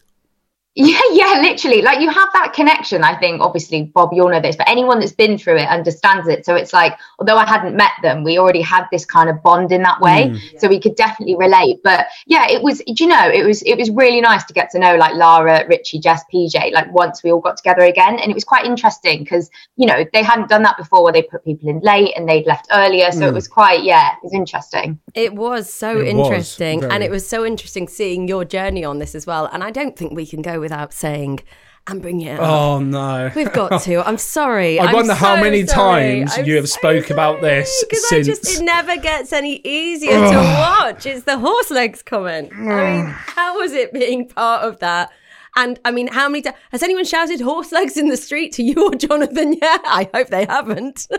Yeah, 0.79 1.01
yeah, 1.13 1.41
literally. 1.43 1.83
Like 1.83 2.01
you 2.01 2.09
have 2.09 2.29
that 2.35 2.53
connection. 2.53 3.03
I 3.03 3.19
think, 3.19 3.41
obviously, 3.41 3.83
Bob, 3.83 4.11
you'll 4.13 4.29
know 4.29 4.41
this, 4.41 4.55
but 4.55 4.69
anyone 4.69 5.01
that's 5.01 5.13
been 5.13 5.37
through 5.37 5.57
it 5.57 5.69
understands 5.69 6.29
it. 6.29 6.47
So 6.47 6.55
it's 6.55 6.73
like, 6.73 6.97
although 7.19 7.37
I 7.37 7.45
hadn't 7.45 7.77
met 7.77 7.91
them, 8.01 8.23
we 8.23 8.39
already 8.39 8.61
had 8.61 8.85
this 8.93 9.05
kind 9.05 9.29
of 9.29 9.43
bond 9.43 9.73
in 9.73 9.83
that 9.83 10.01
way. 10.01 10.29
Mm. 10.29 10.61
So 10.61 10.69
we 10.69 10.81
could 10.81 10.95
definitely 10.95 11.35
relate. 11.37 11.81
But 11.83 12.07
yeah, 12.27 12.49
it 12.49 12.63
was, 12.63 12.79
do 12.79 12.95
you 12.97 13.09
know, 13.09 13.29
it 13.29 13.45
was, 13.45 13.63
it 13.63 13.77
was 13.77 13.91
really 13.91 14.21
nice 14.21 14.45
to 14.45 14.53
get 14.53 14.71
to 14.71 14.79
know 14.79 14.95
like 14.95 15.15
Lara, 15.17 15.67
Richie, 15.67 15.99
Jess, 15.99 16.23
PJ, 16.33 16.73
like 16.73 16.93
once 16.93 17.25
we 17.25 17.33
all 17.33 17.41
got 17.41 17.57
together 17.57 17.83
again. 17.83 18.21
And 18.21 18.31
it 18.31 18.35
was 18.35 18.45
quite 18.45 18.65
interesting 18.65 19.25
because, 19.25 19.51
you 19.77 19.87
know, 19.87 20.05
they 20.13 20.23
hadn't 20.23 20.49
done 20.49 20.63
that 20.63 20.77
before 20.77 21.03
where 21.03 21.13
they 21.13 21.23
put 21.23 21.45
people 21.45 21.69
in 21.69 21.81
late 21.81 22.13
and 22.17 22.29
they'd 22.29 22.47
left 22.47 22.69
earlier. 22.71 23.11
So 23.11 23.27
it 23.27 23.35
was 23.35 23.49
quite, 23.49 23.83
yeah, 23.83 24.13
it 24.13 24.19
was 24.23 24.33
interesting. 24.33 25.01
It 25.15 25.35
was 25.35 25.73
so 25.73 25.99
It 25.99 26.07
interesting. 26.07 26.81
very. 26.83 26.93
and 26.93 27.03
it 27.03 27.11
was 27.11 27.27
so 27.27 27.45
interesting 27.45 27.89
seeing 27.89 28.29
your 28.29 28.45
journey 28.45 28.85
on 28.85 29.01
this 29.01 29.17
as 29.17 29.27
well. 29.27 29.47
And 29.53 29.65
I 29.65 29.73
don't 29.73 29.97
think 29.97 30.13
we 30.13 30.25
can 30.25 30.41
go 30.41 30.68
without 30.69 30.93
saying 30.93 31.41
and 31.87 32.03
bringing 32.03 32.27
it 32.27 32.39
up. 32.39 32.47
Oh 32.47 32.79
no. 32.81 33.31
We've 33.35 33.53
got 33.53 33.81
to. 33.83 34.07
I'm 34.07 34.19
sorry. 34.19 34.79
I 34.81 34.87
I'm 34.87 34.95
wonder 34.95 35.15
how 35.15 35.37
many 35.37 35.67
sorry. 35.67 36.19
times 36.21 36.35
I'm 36.37 36.45
you 36.45 36.57
have 36.57 36.69
so 36.69 36.79
spoke 36.79 37.09
about 37.11 37.41
this 37.41 37.85
I 38.13 38.23
just 38.23 38.45
since- 38.45 38.61
it 38.61 38.65
never 38.65 38.97
gets 38.99 39.33
any 39.33 39.57
easier 39.65 40.13
to 40.13 40.37
watch. 40.37 41.07
It's 41.07 41.25
the 41.25 41.39
horse 41.39 41.71
legs 41.71 42.03
comment. 42.03 42.53
I 42.55 42.59
mean, 42.93 43.07
how 43.37 43.59
was 43.59 43.73
it 43.73 43.93
being 43.93 44.29
part 44.29 44.65
of 44.65 44.79
that? 44.81 45.11
And 45.57 45.81
I 45.85 45.91
mean, 45.91 46.09
how 46.09 46.29
many 46.29 46.43
times 46.43 46.57
has 46.73 46.83
anyone 46.83 47.05
shouted 47.07 47.41
horse 47.41 47.73
legs 47.73 47.97
in 47.97 48.09
the 48.09 48.17
street 48.19 48.53
to 48.53 48.63
you 48.63 48.85
or 48.85 48.95
Jonathan? 48.95 49.55
Yeah, 49.55 49.79
I 49.85 50.09
hope 50.15 50.29
they 50.29 50.45
haven't. 50.45 51.09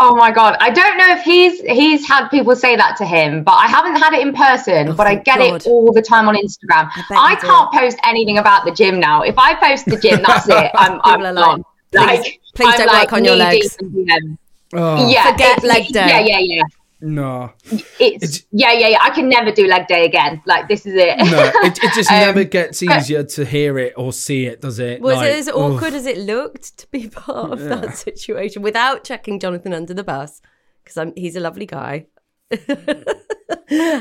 Oh 0.00 0.14
my 0.14 0.30
god, 0.30 0.56
I 0.60 0.70
don't 0.70 0.96
know 0.96 1.10
if 1.16 1.22
he's 1.24 1.60
he's 1.62 2.06
had 2.06 2.28
people 2.28 2.54
say 2.54 2.76
that 2.76 2.96
to 2.98 3.04
him, 3.04 3.42
but 3.42 3.52
I 3.54 3.66
haven't 3.66 3.96
had 3.96 4.12
it 4.14 4.20
in 4.26 4.32
person. 4.32 4.88
Oh, 4.90 4.92
but 4.94 5.06
I 5.08 5.16
Oh, 5.16 5.22
get 5.24 5.38
God. 5.38 5.54
it 5.56 5.66
all 5.66 5.92
the 5.92 6.02
time 6.02 6.28
on 6.28 6.36
Instagram. 6.36 6.88
bet 6.94 7.18
I, 7.18 7.34
can't 7.40 7.72
post 7.72 7.98
anything 8.04 8.38
about 8.38 8.64
the 8.64 8.70
gym 8.70 9.00
now. 9.00 9.22
If 9.22 9.36
I 9.38 9.54
post 9.56 9.86
the 9.86 9.96
gym, 9.96 10.22
that's 10.26 10.48
it. 10.48 10.70
I'm 10.74 11.00
I'm 11.02 11.20
gone. 11.34 11.64
like, 11.92 12.06
Like, 12.06 12.20
please- 12.22 12.38
please 12.54 12.66
I'm 12.80 12.86
don't 12.86 13.00
work 13.00 13.12
on 13.12 13.24
your 13.24 13.36
legs. 13.36 13.76
deep 13.76 13.92
in 13.94 14.06
DM. 14.06 14.38
Oh, 14.74 15.10
Yeah, 15.10 15.30
Forget 15.32 15.62
leg 15.64 15.86
day. 15.88 16.06
Yeah, 16.08 16.20
yeah, 16.20 16.38
yeah. 16.38 16.62
No. 17.00 17.52
It's, 17.64 17.84
It's- 18.00 18.42
yeah, 18.50 18.72
yeah, 18.72 18.88
yeah. 18.88 18.98
I 19.00 19.10
can 19.10 19.28
never 19.28 19.52
do 19.52 19.66
leg 19.66 19.86
day 19.86 20.04
again. 20.04 20.42
Like 20.46 20.68
this 20.68 20.86
is 20.86 20.94
it. 20.96 21.16
No, 21.18 21.50
it, 21.64 21.78
it 21.82 21.92
just 21.94 22.10
Um, 22.12 22.20
never 22.20 22.44
gets 22.44 22.82
easier 22.82 23.22
to 23.24 23.44
hear 23.44 23.78
it 23.78 23.94
or 23.96 24.12
see 24.12 24.46
it, 24.46 24.60
does 24.60 24.78
it? 24.78 25.00
Was 25.00 25.16
Like, 25.16 25.30
it 25.30 25.38
as 25.38 25.48
ugh. 25.48 25.54
awkward 25.56 25.94
as 25.94 26.06
it 26.06 26.18
looked 26.18 26.78
to 26.78 26.86
be 26.90 27.08
part 27.08 27.52
of 27.52 27.60
that 27.60 27.96
situation 27.96 28.62
without 28.62 29.04
chucking 29.04 29.40
Jonathan 29.40 29.72
under 29.72 29.94
the 29.94 30.04
bus? 30.04 30.40
Because 30.84 31.12
he's 31.16 31.36
a 31.36 31.40
lovely 31.40 31.66
guy. 31.66 32.06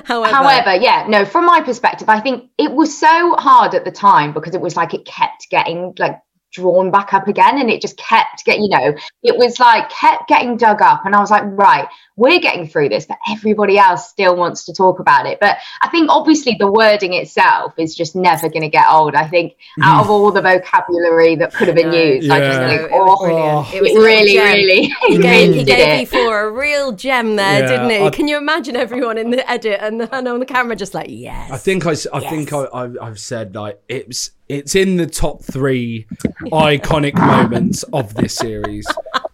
However, 0.05 0.33
However, 0.33 0.75
yeah, 0.75 1.05
no, 1.09 1.25
from 1.25 1.45
my 1.45 1.61
perspective, 1.61 2.07
I 2.09 2.19
think 2.21 2.49
it 2.57 2.71
was 2.71 2.97
so 2.97 3.35
hard 3.35 3.73
at 3.75 3.83
the 3.85 3.91
time 3.91 4.33
because 4.33 4.55
it 4.55 4.61
was 4.61 4.75
like 4.77 4.93
it 4.93 5.05
kept 5.05 5.49
getting 5.49 5.93
like 5.99 6.17
drawn 6.53 6.89
back 6.91 7.13
up 7.13 7.27
again 7.27 7.59
and 7.59 7.69
it 7.69 7.81
just 7.81 7.97
kept 7.97 8.45
getting, 8.45 8.63
you 8.63 8.69
know, 8.69 8.95
it 9.23 9.37
was 9.37 9.59
like 9.59 9.89
kept 9.89 10.27
getting 10.29 10.55
dug 10.57 10.81
up. 10.81 11.01
And 11.05 11.13
I 11.15 11.19
was 11.19 11.29
like, 11.31 11.43
right, 11.45 11.87
we're 12.17 12.39
getting 12.39 12.67
through 12.67 12.89
this, 12.89 13.05
but 13.05 13.17
everybody 13.31 13.77
else 13.77 14.09
still 14.09 14.35
wants 14.35 14.65
to 14.65 14.73
talk 14.73 14.99
about 14.99 15.25
it. 15.27 15.39
But 15.39 15.57
I 15.81 15.87
think 15.89 16.09
obviously 16.09 16.55
the 16.59 16.69
wording 16.69 17.13
itself 17.13 17.73
is 17.77 17.95
just 17.95 18.15
never 18.15 18.49
going 18.49 18.63
to 18.63 18.69
get 18.69 18.85
old. 18.91 19.15
I 19.15 19.27
think 19.27 19.53
mm-hmm. 19.53 19.83
out 19.83 20.01
of 20.01 20.09
all 20.09 20.31
the 20.31 20.41
vocabulary 20.41 21.35
that 21.35 21.53
could 21.53 21.67
have 21.67 21.75
been 21.75 21.91
No, 21.91 21.95
used, 21.95 22.29
I 22.29 22.39
just 22.39 22.59
no, 22.59 22.67
think, 22.67 22.81
it 22.81 22.91
was 22.91 23.19
oh. 23.21 23.69
It 23.71 23.77
it 23.77 23.81
was 23.83 23.91
a 23.91 23.99
really, 23.99 24.33
gem. 24.33 24.53
really, 24.55 24.81
He 25.07 25.17
gave, 25.21 25.53
he 25.53 25.63
gave 25.63 25.79
it. 25.79 25.99
you 26.01 26.05
for 26.07 26.41
a 26.47 26.51
real 26.51 26.91
gem 26.91 27.35
there, 27.35 27.61
Yeah, 27.61 27.67
didn't 27.67 27.89
he? 27.91 28.05
I- 28.05 28.09
Can 28.09 28.27
you 28.27 28.37
imagine 28.37 28.75
everyone 28.75 29.17
in 29.17 29.29
the 29.29 29.47
edit 29.49 29.77
and, 29.79 30.01
the, 30.01 30.13
and 30.15 30.27
on 30.27 30.39
the 30.39 30.45
camera 30.45 30.75
just 30.75 30.93
like, 30.95 31.07
yes. 31.09 31.51
I 31.51 31.57
think 31.57 31.85
I, 31.85 31.91
s- 31.91 32.07
I 32.11 32.19
think 32.21 32.51
I, 32.51 32.63
I, 32.63 32.89
I've 33.07 33.19
said 33.19 33.53
like 33.55 33.79
it's 33.87 34.31
it's 34.49 34.75
in 34.75 34.95
the 34.97 35.05
top 35.05 35.43
three 35.43 36.07
iconic 36.45 37.13
moments 37.15 37.83
of 37.83 38.13
this 38.15 38.33
series. 38.35 38.87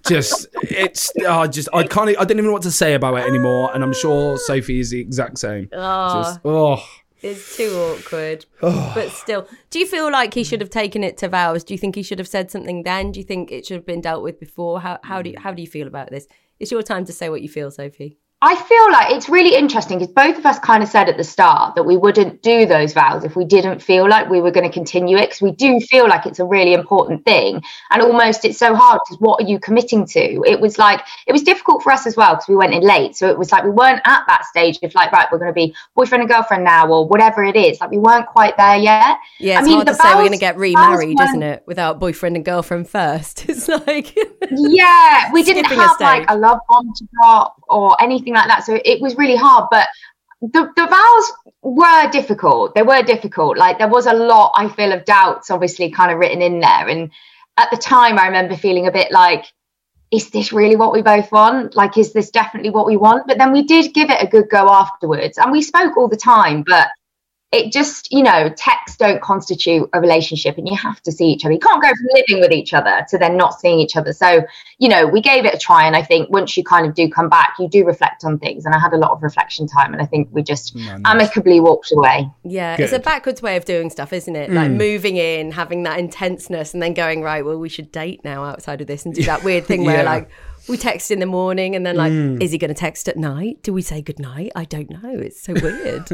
Just 0.07 0.47
it's 0.61 1.11
I 1.27 1.47
just 1.47 1.69
I 1.73 1.83
can't 1.83 2.09
I 2.09 2.25
don't 2.25 2.31
even 2.31 2.45
know 2.45 2.51
what 2.51 2.63
to 2.63 2.71
say 2.71 2.93
about 2.93 3.15
it 3.15 3.25
anymore, 3.25 3.71
and 3.73 3.83
I'm 3.83 3.93
sure 3.93 4.37
Sophie 4.37 4.79
is 4.79 4.89
the 4.89 4.99
exact 4.99 5.37
same. 5.37 5.69
Oh. 5.71 6.23
Just 6.23 6.39
oh 6.43 6.85
It's 7.21 7.55
too 7.55 7.71
awkward. 7.71 8.45
Oh. 8.61 8.91
but 8.93 9.09
still, 9.11 9.47
do 9.69 9.79
you 9.79 9.87
feel 9.87 10.11
like 10.11 10.33
he 10.33 10.43
should 10.43 10.59
have 10.59 10.69
taken 10.69 11.03
it 11.05 11.17
to 11.19 11.29
vows? 11.29 11.63
Do 11.63 11.73
you 11.73 11.77
think 11.77 11.95
he 11.95 12.03
should 12.03 12.19
have 12.19 12.27
said 12.27 12.51
something 12.51 12.83
then? 12.83 13.13
Do 13.13 13.19
you 13.21 13.25
think 13.25 13.51
it 13.51 13.65
should 13.65 13.75
have 13.75 13.85
been 13.85 14.01
dealt 14.01 14.23
with 14.23 14.39
before? 14.41 14.81
How 14.81 14.99
how 15.03 15.21
do 15.21 15.29
you, 15.29 15.39
how 15.39 15.53
do 15.53 15.61
you 15.61 15.67
feel 15.69 15.87
about 15.87 16.09
this? 16.09 16.27
It's 16.59 16.71
your 16.71 16.83
time 16.83 17.05
to 17.05 17.13
say 17.13 17.29
what 17.29 17.41
you 17.41 17.49
feel, 17.49 17.71
Sophie. 17.71 18.17
I 18.45 18.57
feel 18.57 18.91
like 18.91 19.11
it's 19.11 19.29
really 19.29 19.55
interesting 19.55 19.99
because 19.99 20.13
both 20.13 20.37
of 20.37 20.45
us 20.45 20.59
kind 20.59 20.83
of 20.83 20.89
said 20.89 21.07
at 21.07 21.15
the 21.15 21.23
start 21.23 21.75
that 21.75 21.83
we 21.83 21.95
wouldn't 21.95 22.41
do 22.41 22.65
those 22.65 22.91
vows 22.91 23.23
if 23.23 23.37
we 23.37 23.45
didn't 23.45 23.81
feel 23.81 24.09
like 24.09 24.29
we 24.29 24.41
were 24.41 24.51
going 24.51 24.67
to 24.67 24.73
continue 24.73 25.15
it 25.15 25.27
because 25.29 25.41
we 25.41 25.51
do 25.51 25.79
feel 25.79 26.09
like 26.09 26.25
it's 26.25 26.39
a 26.39 26.43
really 26.43 26.73
important 26.73 27.23
thing. 27.23 27.63
And 27.89 28.01
almost 28.01 28.43
it's 28.43 28.57
so 28.57 28.75
hard 28.75 28.99
because 29.05 29.21
what 29.21 29.41
are 29.41 29.47
you 29.47 29.61
committing 29.61 30.05
to? 30.07 30.43
It 30.45 30.59
was 30.59 30.77
like 30.77 30.99
it 31.25 31.31
was 31.31 31.41
difficult 31.41 31.83
for 31.83 31.93
us 31.93 32.05
as 32.05 32.17
well 32.17 32.33
because 32.33 32.49
we 32.49 32.57
went 32.57 32.73
in 32.73 32.83
late. 32.83 33.15
So 33.15 33.29
it 33.29 33.37
was 33.37 33.49
like 33.53 33.63
we 33.63 33.69
weren't 33.69 34.01
at 34.03 34.25
that 34.27 34.43
stage 34.43 34.77
of 34.83 34.93
like 34.93 35.13
right 35.13 35.29
we're 35.31 35.37
going 35.37 35.49
to 35.49 35.53
be 35.53 35.73
boyfriend 35.95 36.23
and 36.23 36.29
girlfriend 36.29 36.65
now 36.65 36.89
or 36.89 37.07
whatever 37.07 37.45
it 37.45 37.55
is. 37.55 37.79
Like 37.79 37.91
we 37.91 37.97
weren't 37.97 38.27
quite 38.27 38.57
there 38.57 38.75
yet. 38.75 39.19
Yeah, 39.39 39.59
it's 39.59 39.67
I 39.67 39.69
mean, 39.69 39.75
hard 39.75 39.87
to 39.87 39.93
say 39.93 40.15
we're 40.15 40.21
going 40.21 40.31
to 40.33 40.37
get 40.37 40.57
remarried, 40.57 41.17
isn't 41.17 41.43
it, 41.43 41.63
without 41.65 41.97
boyfriend 41.97 42.35
and 42.35 42.43
girlfriend 42.43 42.89
first? 42.89 43.45
It's 43.53 43.67
like 43.67 44.17
yeah 44.49 45.31
we 45.31 45.43
didn't 45.43 45.65
have 45.65 45.99
like 45.99 46.25
a 46.27 46.35
love 46.35 46.59
bomb 46.67 46.91
to 46.95 47.07
drop 47.13 47.61
or 47.69 48.01
anything 48.01 48.32
like 48.33 48.47
that 48.47 48.65
so 48.65 48.79
it 48.83 49.01
was 49.01 49.15
really 49.15 49.35
hard 49.35 49.67
but 49.71 49.87
the, 50.41 50.69
the 50.75 50.85
vows 50.87 51.53
were 51.61 52.11
difficult 52.11 52.75
they 52.75 52.81
were 52.81 53.01
difficult 53.01 53.57
like 53.57 53.77
there 53.77 53.87
was 53.87 54.05
a 54.05 54.13
lot 54.13 54.51
i 54.55 54.67
feel 54.67 54.91
of 54.91 55.05
doubts 55.05 55.49
obviously 55.49 55.89
kind 55.89 56.11
of 56.11 56.19
written 56.19 56.41
in 56.41 56.59
there 56.59 56.87
and 56.87 57.11
at 57.57 57.69
the 57.71 57.77
time 57.77 58.19
i 58.19 58.25
remember 58.25 58.55
feeling 58.55 58.87
a 58.87 58.91
bit 58.91 59.11
like 59.11 59.45
is 60.11 60.29
this 60.29 60.53
really 60.53 60.75
what 60.75 60.93
we 60.93 61.01
both 61.01 61.31
want? 61.31 61.75
Like 61.75 61.97
is 61.97 62.13
this 62.13 62.29
definitely 62.29 62.69
what 62.69 62.85
we 62.85 62.97
want? 62.97 63.25
But 63.25 63.39
then 63.39 63.51
we 63.51 63.63
did 63.63 63.95
give 63.95 64.11
it 64.11 64.21
a 64.21 64.27
good 64.27 64.47
go 64.47 64.69
afterwards 64.69 65.39
and 65.39 65.51
we 65.51 65.63
spoke 65.63 65.97
all 65.97 66.07
the 66.07 66.15
time 66.15 66.63
but 66.67 66.89
it 67.53 67.71
just 67.71 68.11
you 68.11 68.23
know 68.23 68.49
texts 68.57 68.97
don't 68.97 69.21
constitute 69.21 69.89
a 69.93 70.01
relationship 70.01 70.57
and 70.57 70.67
you 70.67 70.75
have 70.75 71.01
to 71.01 71.11
see 71.11 71.27
each 71.27 71.45
other 71.45 71.53
you 71.53 71.59
can't 71.59 71.81
go 71.81 71.87
from 71.87 72.07
living 72.13 72.41
with 72.41 72.51
each 72.51 72.73
other 72.73 73.05
to 73.09 73.17
then 73.17 73.37
not 73.37 73.59
seeing 73.59 73.79
each 73.79 73.95
other 73.95 74.11
so 74.11 74.41
you 74.79 74.89
know 74.89 75.07
we 75.07 75.21
gave 75.21 75.45
it 75.45 75.53
a 75.53 75.57
try 75.57 75.85
and 75.85 75.95
i 75.95 76.01
think 76.01 76.29
once 76.29 76.57
you 76.57 76.63
kind 76.63 76.85
of 76.85 76.93
do 76.93 77.09
come 77.09 77.29
back 77.29 77.55
you 77.59 77.67
do 77.67 77.85
reflect 77.85 78.23
on 78.25 78.37
things 78.39 78.65
and 78.65 78.75
i 78.75 78.79
had 78.79 78.93
a 78.93 78.97
lot 78.97 79.11
of 79.11 79.23
reflection 79.23 79.67
time 79.67 79.93
and 79.93 80.01
i 80.01 80.05
think 80.05 80.27
we 80.31 80.43
just 80.43 80.75
nice. 80.75 81.01
amicably 81.05 81.59
walked 81.59 81.91
away 81.91 82.29
Yeah, 82.43 82.75
it's 82.79 82.93
a 82.93 82.99
backwards 82.99 83.41
way 83.41 83.55
of 83.55 83.65
doing 83.65 83.89
stuff, 83.89 84.13
isn't 84.13 84.35
it? 84.35 84.51
Like 84.51 84.71
mm. 84.71 84.77
moving 84.77 85.17
in, 85.17 85.51
having 85.51 85.83
that 85.83 85.99
intenseness, 85.99 86.73
and 86.73 86.81
then 86.81 86.93
going 86.93 87.21
right. 87.21 87.43
Well, 87.43 87.57
we 87.57 87.69
should 87.69 87.91
date 87.91 88.23
now 88.23 88.43
outside 88.43 88.81
of 88.81 88.87
this, 88.87 89.05
and 89.05 89.13
do 89.13 89.23
that 89.23 89.43
weird 89.43 89.65
thing 89.65 89.83
where 89.83 90.03
like 90.03 90.29
we 90.69 90.77
text 90.77 91.11
in 91.11 91.19
the 91.19 91.25
morning, 91.25 91.75
and 91.75 91.85
then 91.85 91.95
like, 91.95 92.11
is 92.41 92.51
he 92.51 92.57
going 92.57 92.69
to 92.69 92.73
text 92.79 93.07
at 93.09 93.17
night? 93.17 93.61
Do 93.63 93.73
we 93.73 93.81
say 93.81 94.01
good 94.01 94.19
night? 94.19 94.51
I 94.55 94.65
don't 94.65 94.89
know. 94.89 95.19
It's 95.19 95.41
so 95.41 95.53
weird, 95.53 96.07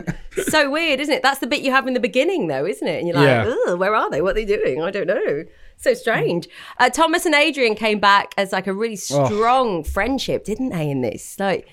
so 0.48 0.70
weird, 0.72 1.00
isn't 1.00 1.13
it? 1.13 1.22
That's 1.24 1.39
the 1.39 1.48
bit 1.48 1.62
you 1.62 1.72
have 1.72 1.88
in 1.88 1.94
the 1.94 2.00
beginning, 2.00 2.48
though, 2.48 2.65
isn't 2.65 2.88
it? 2.88 3.00
And 3.00 3.08
you're 3.08 3.15
like, 3.15 3.25
Yeah. 3.27 3.74
Where 3.74 3.94
are 3.96 4.10
they? 4.10 4.22
What 4.22 4.32
are 4.32 4.34
they 4.36 4.46
doing? 4.46 4.82
I 4.82 4.91
don't 4.91 5.08
know. 5.08 5.44
So 5.77 5.94
strange. 5.94 6.48
Uh, 6.77 6.89
Thomas 6.89 7.25
and 7.25 7.36
Adrian 7.36 7.75
came 7.75 8.00
back 8.00 8.34
as 8.38 8.51
like 8.51 8.68
a 8.68 8.74
really 8.74 8.96
strong 8.96 9.84
friendship, 9.84 10.44
didn't 10.46 10.70
they? 10.70 10.89
In 10.89 11.01
this, 11.01 11.39
like. 11.39 11.68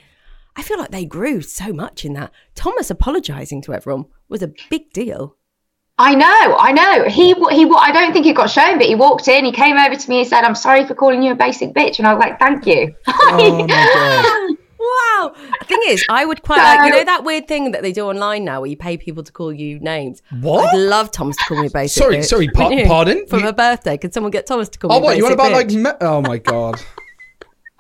I 0.59 0.63
feel 0.63 0.79
like 0.79 0.91
they 0.91 1.05
grew 1.05 1.43
so 1.43 1.71
much 1.71 2.03
in 2.03 2.15
that. 2.15 2.33
Thomas 2.55 2.89
apologizing 2.91 3.61
to 3.61 3.75
everyone 3.75 4.07
was 4.31 4.41
a 4.43 4.55
big 4.71 4.91
deal. 4.95 5.37
I 5.99 6.15
know, 6.15 6.57
I 6.59 6.73
know. 6.73 7.05
He 7.09 7.33
he. 7.33 7.71
I 7.79 7.91
don't 7.91 8.13
think 8.13 8.27
he 8.27 8.35
got 8.35 8.51
shown, 8.51 8.77
but 8.77 8.87
he 8.87 8.95
walked 8.95 9.29
in. 9.29 9.47
He 9.47 9.53
came 9.53 9.77
over 9.79 9.97
to 9.97 10.11
me 10.11 10.19
and 10.21 10.29
said, 10.29 10.45
"I'm 10.45 10.55
sorry 10.55 10.87
for 10.87 10.95
calling 10.95 11.23
you 11.23 11.33
a 11.33 11.35
basic 11.35 11.73
bitch," 11.73 11.99
and 11.99 12.07
I 12.07 12.13
was 12.13 12.21
like, 12.21 12.39
"Thank 12.39 12.67
you." 12.67 12.95
Oh. 13.09 14.57
Wow. 14.79 15.35
The 15.59 15.65
thing 15.65 15.81
is, 15.89 16.05
I 16.09 16.25
would 16.25 16.43
quite 16.43 16.59
like, 16.59 16.87
you 16.87 16.97
know, 16.97 17.05
that 17.05 17.25
weird 17.25 17.49
thing 17.49 17.73
that 17.73 17.83
they 17.83 17.91
do 17.93 18.07
online 18.07 18.45
now 18.45 18.61
where 18.61 18.71
you 18.71 18.77
pay 18.77 18.97
people 18.97 19.25
to 19.25 19.33
call 19.33 19.53
you 19.53 19.81
names. 19.81 20.23
What? 20.41 20.73
I'd 20.73 20.79
love 20.79 21.11
Thomas 21.11 21.37
to 21.39 21.45
call 21.49 21.61
me 21.61 21.67
a 21.67 21.71
basic 21.71 22.01
Sorry, 22.01 22.17
bitch. 22.19 22.25
sorry, 22.27 22.49
par- 22.49 22.69
Wouldn't 22.69 22.87
pardon? 22.95 23.27
For 23.27 23.39
You- 23.39 23.45
my 23.47 23.51
birthday, 23.51 23.97
could 23.97 24.15
someone 24.15 24.31
get 24.31 24.47
Thomas 24.47 24.69
to 24.69 24.79
call 24.79 24.93
oh, 24.93 25.01
me 25.01 25.01
Oh, 25.01 25.03
a 25.03 25.05
what 25.07 25.17
you 25.17 25.25
want 25.25 25.39
basic 25.39 25.51
about 25.51 25.57
like? 25.57 26.01
Me- 26.01 26.07
oh 26.07 26.21
my 26.21 26.39
god. 26.39 26.81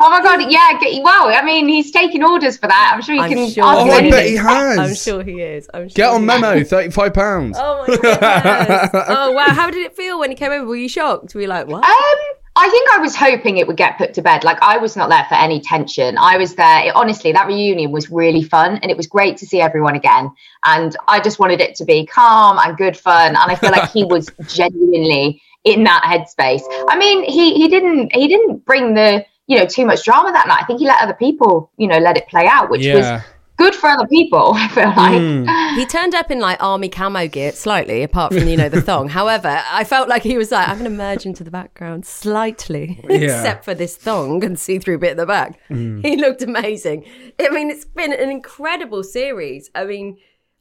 oh 0.01 0.11
my 0.11 0.23
god, 0.23 0.51
yeah. 0.51 0.79
Get, 0.81 1.03
well, 1.03 1.29
I 1.29 1.43
mean, 1.45 1.69
he's 1.69 1.91
taking 1.91 2.23
orders 2.23 2.57
for 2.57 2.67
that. 2.69 2.93
I'm 2.95 3.03
sure 3.03 3.15
he 3.15 3.21
I'm 3.21 3.31
can. 3.31 3.51
sure 3.51 3.65
ask 3.65 3.79
Oh, 3.81 3.85
you 3.87 3.93
I 3.93 4.11
bet 4.11 4.27
he 4.27 4.37
has. 4.37 4.79
I'm 4.79 4.95
sure 4.95 5.23
he 5.23 5.41
is. 5.41 5.69
I'm 5.75 5.89
sure 5.89 5.95
Get 5.95 6.09
on 6.11 6.21
he 6.21 6.27
memo, 6.27 6.53
is. 6.53 6.69
thirty-five 6.71 7.15
pounds. 7.15 7.57
Oh 7.61 7.85
my 7.87 7.97
goodness. 7.97 8.91
oh 9.09 9.33
wow. 9.33 9.47
How 9.49 9.71
did 9.71 9.85
it 9.85 9.97
feel 9.97 10.19
when 10.19 10.31
he 10.31 10.37
came 10.37 10.53
over? 10.53 10.67
Were 10.67 10.77
you 10.77 10.89
shocked? 10.89 11.35
Were 11.35 11.41
you 11.43 11.47
like, 11.49 11.67
what? 11.67 11.85
Um, 11.85 12.37
I 12.59 12.71
think 12.71 12.89
I 12.95 12.99
was 13.01 13.15
hoping 13.15 13.59
it 13.59 13.67
would 13.67 13.77
get 13.77 13.99
put 13.99 14.15
to 14.15 14.23
bed. 14.23 14.43
Like 14.43 14.57
I 14.63 14.79
was 14.79 14.97
not 14.97 15.11
there 15.11 15.27
for 15.29 15.35
any 15.35 15.61
tension. 15.61 16.17
I 16.17 16.39
was 16.39 16.55
there. 16.55 16.87
It, 16.87 16.97
honestly, 16.97 17.31
that 17.33 17.47
reunion 17.47 17.93
was 17.93 18.11
really 18.11 18.43
fun, 18.43 18.79
and 18.79 18.91
it 18.91 18.97
was 18.97 19.07
great 19.07 19.37
to 19.39 19.47
see 19.47 19.61
everyone 19.61 19.95
again. 19.95 20.31
And 20.65 20.97
I 21.07 21.21
just 21.21 21.39
wanted 21.39 21.61
it 21.61 21.75
to 21.77 21.85
be 21.85 22.07
calm 22.07 22.59
and 22.59 22.77
good 22.77 22.97
fun. 22.97 23.29
And 23.37 23.39
I 23.39 23.55
feel 23.57 23.71
like 23.73 23.91
he 23.91 24.05
was 24.05 24.31
genuinely 24.49 25.43
in 25.65 25.85
that 25.85 26.03
headspace. 26.05 26.63
I 26.89 26.97
mean, 26.97 27.25
he 27.25 27.55
he 27.55 27.69
didn't 27.69 28.15
he 28.15 28.27
didn't 28.27 28.65
bring 28.65 28.95
the 28.95 29.27
you 29.47 29.59
know 29.59 29.67
too 29.67 29.87
much 29.87 30.05
drama 30.05 30.33
that 30.33 30.49
night. 30.49 30.63
I 30.63 30.65
think 30.67 30.81
he 30.81 30.87
let 30.87 31.01
other 31.01 31.15
people 31.15 31.71
you 31.77 31.87
know 31.87 31.99
let 31.99 32.17
it 32.17 32.29
play 32.29 32.47
out, 32.47 32.71
which 32.71 32.87
was 32.87 33.23
good 33.57 33.75
for 33.75 33.89
other 33.89 34.07
people. 34.07 34.53
I 34.55 34.69
feel 34.69 34.89
like. 34.97 35.21
Hmm. 35.21 35.79
He 35.79 35.87
turned 35.87 36.15
up 36.15 36.31
in 36.31 36.41
like 36.41 36.63
army 36.63 36.89
camo 36.89 37.27
gear, 37.29 37.53
slightly 37.53 38.03
apart 38.03 38.33
from 38.33 38.49
you 38.49 38.57
know 38.57 38.69
the 38.69 38.81
thong. 38.81 39.09
However, 39.21 39.63
I 39.71 39.85
felt 39.85 40.09
like 40.09 40.23
he 40.23 40.39
was 40.39 40.51
like, 40.51 40.69
I'm 40.69 40.79
going 40.79 40.91
to 40.91 40.97
merge 40.97 41.27
into 41.27 41.45
the 41.45 41.51
background 41.51 42.07
slightly, 42.07 43.01
except 43.05 43.65
for 43.65 43.75
this 43.75 43.97
thong 43.97 44.45
and 44.45 44.59
see 44.59 44.79
through 44.79 44.99
bit 44.99 45.13
at 45.13 45.17
the 45.17 45.27
back. 45.27 45.61
Hmm. 45.69 46.01
He 46.01 46.17
looked 46.17 46.43
amazing. 46.43 47.05
I 47.41 47.49
mean, 47.51 47.71
it's 47.71 47.85
been 47.85 48.13
an 48.13 48.31
incredible 48.31 49.03
series. 49.03 49.71
I 49.75 49.85
mean, 49.85 50.19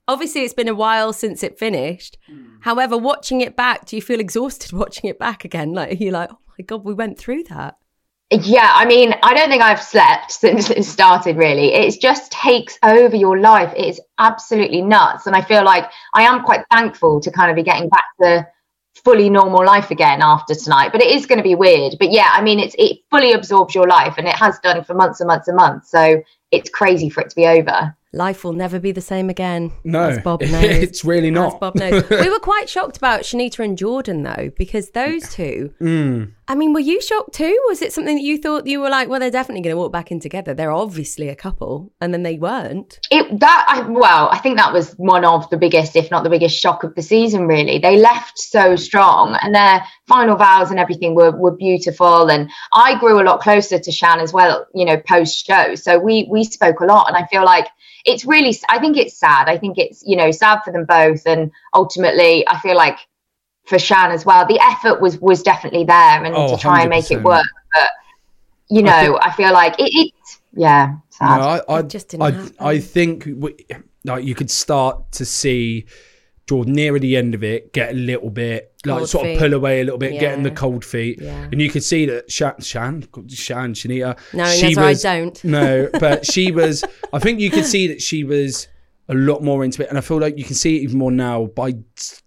obviously 0.07 0.41
it's 0.41 0.53
been 0.53 0.67
a 0.67 0.75
while 0.75 1.13
since 1.13 1.43
it 1.43 1.57
finished. 1.59 2.17
Hmm. 2.27 2.57
However, 2.61 2.97
watching 2.97 3.41
it 3.41 3.55
back, 3.55 3.85
do 3.85 3.95
you 3.95 4.01
feel 4.01 4.19
exhausted 4.19 4.73
watching 4.77 5.09
it 5.09 5.19
back 5.19 5.45
again? 5.45 5.73
Like 5.73 5.99
you're 5.99 6.13
like, 6.13 6.29
oh 6.31 6.39
my 6.57 6.63
god, 6.63 6.83
we 6.83 6.93
went 6.93 7.17
through 7.17 7.43
that. 7.43 7.77
Yeah, 8.31 8.71
I 8.73 8.85
mean, 8.85 9.13
I 9.21 9.33
don't 9.35 9.49
think 9.49 9.61
I've 9.61 9.81
slept 9.81 10.31
since 10.31 10.69
it 10.69 10.83
started, 10.83 11.37
really. 11.37 11.73
It 11.73 11.99
just 12.01 12.31
takes 12.31 12.77
over 12.83 13.15
your 13.15 13.39
life. 13.39 13.71
It 13.75 13.85
is 13.85 14.01
absolutely 14.17 14.81
nuts. 14.81 15.27
And 15.27 15.35
I 15.35 15.41
feel 15.41 15.63
like 15.63 15.89
I 16.13 16.23
am 16.23 16.43
quite 16.43 16.65
thankful 16.71 17.21
to 17.21 17.31
kind 17.31 17.51
of 17.51 17.55
be 17.55 17.63
getting 17.63 17.87
back 17.89 18.05
to 18.21 18.47
fully 19.03 19.29
normal 19.29 19.63
life 19.63 19.91
again 19.91 20.21
after 20.23 20.55
tonight. 20.55 20.91
But 20.91 21.03
it 21.03 21.11
is 21.11 21.27
going 21.27 21.37
to 21.37 21.43
be 21.43 21.53
weird. 21.53 21.97
But 21.99 22.11
yeah, 22.11 22.31
I 22.31 22.41
mean, 22.41 22.59
it's 22.59 22.75
it 22.79 22.99
fully 23.11 23.33
absorbs 23.33 23.75
your 23.75 23.87
life 23.87 24.15
and 24.17 24.27
it 24.27 24.35
has 24.35 24.57
done 24.59 24.83
for 24.83 24.95
months 24.95 25.19
and 25.19 25.27
months 25.27 25.47
and 25.47 25.57
months. 25.57 25.91
So 25.91 26.23
it's 26.51 26.69
crazy 26.69 27.09
for 27.09 27.21
it 27.21 27.29
to 27.29 27.35
be 27.35 27.45
over. 27.45 27.95
Life 28.15 28.43
will 28.43 28.53
never 28.53 28.79
be 28.79 28.91
the 28.91 29.01
same 29.01 29.29
again. 29.29 29.71
No, 29.83 30.03
as 30.09 30.19
Bob 30.19 30.41
knows. 30.55 30.63
it's 30.63 31.03
really 31.05 31.27
As 31.27 31.33
not. 31.33 31.59
Bob 31.59 31.75
knows. 31.75 32.09
we 32.09 32.29
were 32.29 32.39
quite 32.39 32.69
shocked 32.69 32.97
about 32.97 33.21
Shanita 33.21 33.63
and 33.63 33.77
Jordan 33.77 34.23
though, 34.23 34.51
because 34.57 34.91
those 34.91 35.33
two. 35.33 35.73
Mm. 35.81 36.31
I 36.47 36.53
mean, 36.53 36.73
were 36.73 36.79
you 36.79 37.01
shocked 37.01 37.33
too? 37.33 37.59
Was 37.67 37.81
it 37.81 37.91
something 37.91 38.15
that 38.15 38.21
you 38.21 38.37
thought 38.37 38.67
you 38.67 38.79
were 38.79 38.89
like, 38.89 39.09
well, 39.09 39.19
they're 39.19 39.31
definitely 39.31 39.61
going 39.63 39.73
to 39.75 39.79
walk 39.79 39.91
back 39.91 40.11
in 40.11 40.19
together? 40.19 40.53
They're 40.53 40.71
obviously 40.71 41.27
a 41.27 41.35
couple, 41.35 41.91
and 41.99 42.13
then 42.13 42.21
they 42.23 42.37
weren't. 42.37 42.99
it 43.11 43.39
that 43.39 43.65
I, 43.67 43.81
well 43.81 44.29
i 44.31 44.37
think 44.37 44.57
that 44.57 44.71
was 44.71 44.93
one 44.93 45.25
of 45.25 45.49
the 45.49 45.57
biggest 45.57 45.95
if 45.95 46.11
not 46.11 46.23
the 46.23 46.29
biggest 46.29 46.57
shock 46.59 46.83
of 46.83 46.93
the 46.95 47.01
season 47.01 47.47
really 47.47 47.79
they 47.79 47.97
left 47.97 48.37
so 48.37 48.75
strong 48.75 49.35
and 49.41 49.53
their 49.53 49.83
final 50.07 50.35
vows 50.37 50.69
and 50.69 50.79
everything 50.79 51.15
were, 51.15 51.31
were 51.31 51.55
beautiful 51.55 52.29
and 52.29 52.49
i 52.73 52.97
grew 52.99 53.19
a 53.19 53.23
lot 53.25 53.41
closer 53.41 53.79
to 53.79 53.91
shan 53.91 54.19
as 54.19 54.31
well 54.31 54.65
you 54.73 54.85
know 54.85 54.97
post 54.97 55.45
show 55.45 55.75
so 55.75 55.97
we 55.99 56.27
we 56.29 56.43
spoke 56.43 56.79
a 56.79 56.85
lot 56.85 57.07
and 57.07 57.17
i 57.17 57.25
feel 57.27 57.43
like 57.43 57.67
it's 58.05 58.25
really 58.25 58.55
i 58.69 58.79
think 58.79 58.97
it's 58.97 59.17
sad 59.17 59.47
i 59.49 59.57
think 59.57 59.77
it's 59.77 60.03
you 60.05 60.15
know 60.15 60.31
sad 60.31 60.59
for 60.63 60.71
them 60.71 60.85
both 60.85 61.25
and 61.25 61.51
ultimately 61.73 62.47
i 62.47 62.59
feel 62.59 62.75
like 62.75 62.97
for 63.65 63.79
shan 63.79 64.11
as 64.11 64.25
well 64.25 64.45
the 64.47 64.59
effort 64.59 65.01
was 65.01 65.17
was 65.19 65.41
definitely 65.43 65.83
there 65.83 66.23
and 66.23 66.35
Oh, 66.35 66.55
to 66.55 66.61
try 66.61 66.81
and 66.81 66.89
make 66.89 67.09
it 67.11 67.23
work 67.23 67.45
but 67.73 67.89
you 68.69 68.83
know 68.83 69.19
i, 69.21 69.31
feel 69.31 69.53
like 69.53 69.79
it, 69.79 69.89
it 69.93 70.13
yeah 70.53 70.95
sad. 71.15 71.37
No, 71.37 71.43
I, 71.43 71.75
I, 71.75 71.79
It 71.79 71.89
just 71.89 72.09
didn't 72.09 72.23
I, 72.23 72.31
happen. 72.31 72.55
I 72.59 72.79
think 72.79 73.25
we, 73.25 73.55
like 74.03 74.25
you 74.25 74.35
could 74.35 74.51
start 74.51 75.11
to 75.13 75.25
see 75.25 75.85
Jordan 76.47 76.73
near 76.73 76.97
the 76.99 77.17
end 77.17 77.33
of 77.33 77.43
it 77.43 77.73
get 77.73 77.91
a 77.91 77.97
little 77.97 78.29
bit 78.29 78.73
like 78.85 79.07
sort 79.07 79.25
feet. 79.25 79.33
of 79.35 79.39
pull 79.39 79.53
away 79.53 79.81
a 79.81 79.83
little 79.83 79.97
bit, 79.97 80.19
getting 80.19 80.43
the 80.43 80.51
cold 80.51 80.83
feet, 80.85 81.19
Yeah. 81.21 81.47
and 81.51 81.61
you 81.61 81.69
could 81.69 81.83
see 81.83 82.05
that 82.07 82.31
Shan, 82.31 82.55
Shan, 82.61 83.03
Shan, 83.29 83.73
Shanita, 83.73 84.17
No, 84.33 84.45
she 84.45 84.73
that's 84.73 84.77
right, 85.03 85.05
I 85.05 85.19
don't. 85.19 85.43
no, 85.43 85.89
but 85.99 86.25
she 86.25 86.51
was. 86.51 86.83
I 87.13 87.19
think 87.19 87.39
you 87.39 87.49
could 87.49 87.65
see 87.65 87.87
that 87.87 88.01
she 88.01 88.23
was 88.23 88.67
a 89.07 89.13
lot 89.13 89.43
more 89.43 89.63
into 89.63 89.83
it, 89.83 89.89
and 89.89 89.97
I 89.97 90.01
feel 90.01 90.19
like 90.19 90.37
you 90.37 90.43
can 90.43 90.55
see 90.55 90.77
it 90.77 90.81
even 90.81 90.97
more 90.97 91.11
now 91.11 91.45
by 91.45 91.73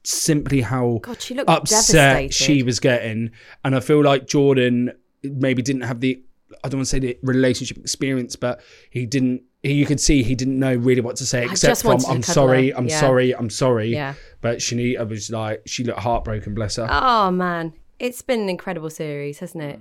simply 0.05 0.61
how 0.61 1.01
God, 1.03 1.21
she 1.21 1.35
looked 1.35 1.51
upset 1.51 1.87
devastated. 1.93 2.35
she 2.35 2.63
was 2.63 2.81
getting, 2.81 3.31
and 3.65 3.75
I 3.75 3.81
feel 3.81 4.03
like 4.03 4.27
Jordan 4.27 4.93
maybe 5.23 5.63
didn't 5.63 5.83
have 5.83 6.01
the 6.01 6.23
I 6.65 6.69
don't 6.69 6.79
want 6.79 6.87
to 6.87 6.91
say 6.91 6.99
the 6.99 7.19
relationship 7.23 7.77
experience, 7.79 8.37
but 8.37 8.61
he 8.91 9.07
didn't. 9.07 9.43
You 9.63 9.87
could 9.87 9.99
see 10.01 10.23
he 10.23 10.35
didn't 10.37 10.59
know 10.59 10.75
really 10.75 11.01
what 11.01 11.17
to 11.17 11.27
say 11.27 11.45
except 11.45 11.83
from 11.83 11.99
"I'm 12.09 12.23
sorry. 12.23 12.73
I'm 12.73 12.87
Yeah. 12.87 13.01
sorry, 13.01 13.35
I'm 13.35 13.51
sorry." 13.51 13.89
Yeah. 13.89 14.15
But 14.41 14.59
Shanita 14.59 15.09
was 15.09 15.31
like, 15.31 15.63
she 15.67 15.83
looked 15.83 15.99
heartbroken. 16.01 16.55
Bless 16.55 16.77
her. 16.77 16.87
Oh 16.89 17.31
man, 17.33 17.73
it's 17.99 18.23
been 18.23 18.41
an 18.41 18.49
incredible 18.49 18.91
series, 18.91 19.41
hasn't 19.41 19.65
it? 19.65 19.81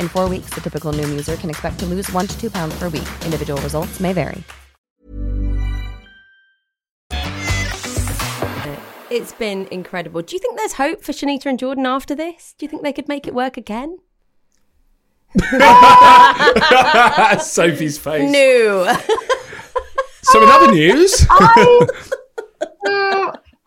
In 0.00 0.08
four 0.08 0.28
weeks, 0.28 0.50
the 0.50 0.60
typical 0.60 0.92
Noom 0.92 1.10
user 1.10 1.36
can 1.36 1.50
expect 1.50 1.78
to 1.78 1.86
lose 1.86 2.10
one 2.10 2.26
to 2.26 2.40
two 2.40 2.50
pounds 2.50 2.76
per 2.78 2.88
week. 2.88 3.06
Individual 3.24 3.60
results 3.62 4.00
may 4.00 4.12
vary. 4.12 4.42
It's 9.08 9.32
been 9.32 9.68
incredible. 9.70 10.20
Do 10.20 10.34
you 10.34 10.40
think 10.40 10.58
there's 10.58 10.72
hope 10.74 11.02
for 11.04 11.12
Shanita 11.12 11.46
and 11.46 11.58
Jordan 11.58 11.86
after 11.86 12.14
this? 12.14 12.54
Do 12.58 12.66
you 12.66 12.70
think 12.70 12.82
they 12.82 12.92
could 12.92 13.08
make 13.08 13.26
it 13.28 13.34
work 13.34 13.56
again? 13.56 13.98
Sophie's 17.40 17.98
face. 17.98 18.30
No. 18.30 18.96
So 20.22 20.42
in 20.42 20.48
other 20.48 20.72
news, 20.72 21.24
I, 21.30 21.86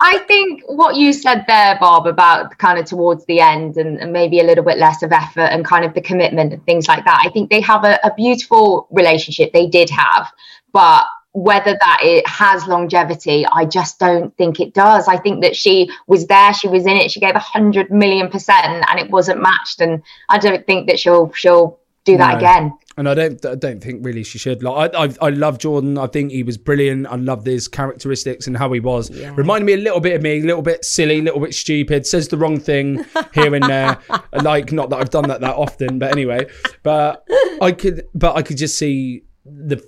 I 0.01 0.19
think 0.19 0.63
what 0.67 0.95
you 0.95 1.11
said 1.11 1.43
there, 1.47 1.77
Bob, 1.79 2.07
about 2.07 2.57
kind 2.57 2.79
of 2.79 2.85
towards 2.85 3.25
the 3.25 3.41
end 3.41 3.75
and, 3.77 3.99
and 3.99 4.13
maybe 4.13 4.39
a 4.39 4.43
little 4.43 4.63
bit 4.63 4.77
less 4.77 5.03
of 5.03 5.11
effort 5.11 5.41
and 5.51 5.65
kind 5.65 5.83
of 5.83 5.93
the 5.93 6.01
commitment 6.01 6.53
and 6.53 6.65
things 6.65 6.87
like 6.87 7.03
that. 7.03 7.21
I 7.25 7.29
think 7.29 7.49
they 7.49 7.59
have 7.61 7.83
a, 7.83 7.99
a 8.03 8.13
beautiful 8.15 8.87
relationship. 8.91 9.51
They 9.51 9.67
did 9.67 9.89
have, 9.89 10.31
but 10.71 11.03
whether 11.33 11.77
that 11.79 11.99
it 12.01 12.25
has 12.27 12.65
longevity, 12.65 13.45
I 13.45 13.65
just 13.65 13.99
don't 13.99 14.35
think 14.37 14.59
it 14.59 14.73
does. 14.73 15.07
I 15.07 15.17
think 15.17 15.43
that 15.43 15.55
she 15.55 15.91
was 16.07 16.27
there, 16.27 16.53
she 16.53 16.67
was 16.67 16.85
in 16.85 16.97
it, 16.97 17.11
she 17.11 17.19
gave 17.19 17.35
a 17.35 17.39
hundred 17.39 17.91
million 17.91 18.29
percent, 18.29 18.65
and 18.65 18.99
it 18.99 19.11
wasn't 19.11 19.41
matched. 19.41 19.81
And 19.81 20.01
I 20.29 20.37
don't 20.39 20.65
think 20.65 20.87
that 20.87 20.99
she'll 20.99 21.31
she'll 21.33 21.77
do 22.05 22.17
that 22.17 22.31
No. 22.31 22.37
again. 22.37 22.77
And 22.99 23.07
I 23.09 23.13
don't, 23.15 23.43
I 23.45 23.55
don't 23.55 23.81
think 23.81 24.05
really 24.05 24.23
she 24.23 24.37
should. 24.37 24.61
Like, 24.61 24.93
I, 24.93 25.05
I, 25.05 25.13
I 25.21 25.29
love 25.29 25.57
Jordan. 25.57 25.97
I 25.97 26.07
think 26.07 26.31
he 26.31 26.43
was 26.43 26.57
brilliant. 26.57 27.07
I 27.07 27.15
love 27.15 27.45
his 27.45 27.67
characteristics 27.67 28.45
and 28.45 28.55
how 28.57 28.71
he 28.73 28.79
was. 28.79 29.09
Reminded 29.09 29.65
me 29.65 29.73
a 29.73 29.77
little 29.77 29.99
bit 30.01 30.15
of 30.15 30.21
me, 30.21 30.39
a 30.39 30.43
little 30.43 30.61
bit 30.61 30.83
silly, 30.85 31.19
a 31.19 31.21
little 31.23 31.39
bit 31.39 31.53
stupid. 31.55 32.05
Says 32.05 32.27
the 32.27 32.37
wrong 32.37 32.59
thing 32.59 33.05
here 33.33 33.55
and 33.55 33.63
there. 33.63 33.97
like, 34.43 34.71
not 34.71 34.89
that 34.91 34.97
I've 34.99 35.09
done 35.09 35.27
that 35.29 35.41
that 35.41 35.55
often, 35.55 35.97
but 35.97 36.11
anyway. 36.11 36.45
But 36.83 37.25
I 37.61 37.71
could, 37.71 38.03
but 38.13 38.35
I 38.35 38.41
could 38.43 38.57
just 38.57 38.77
see 38.77 39.23
the 39.45 39.81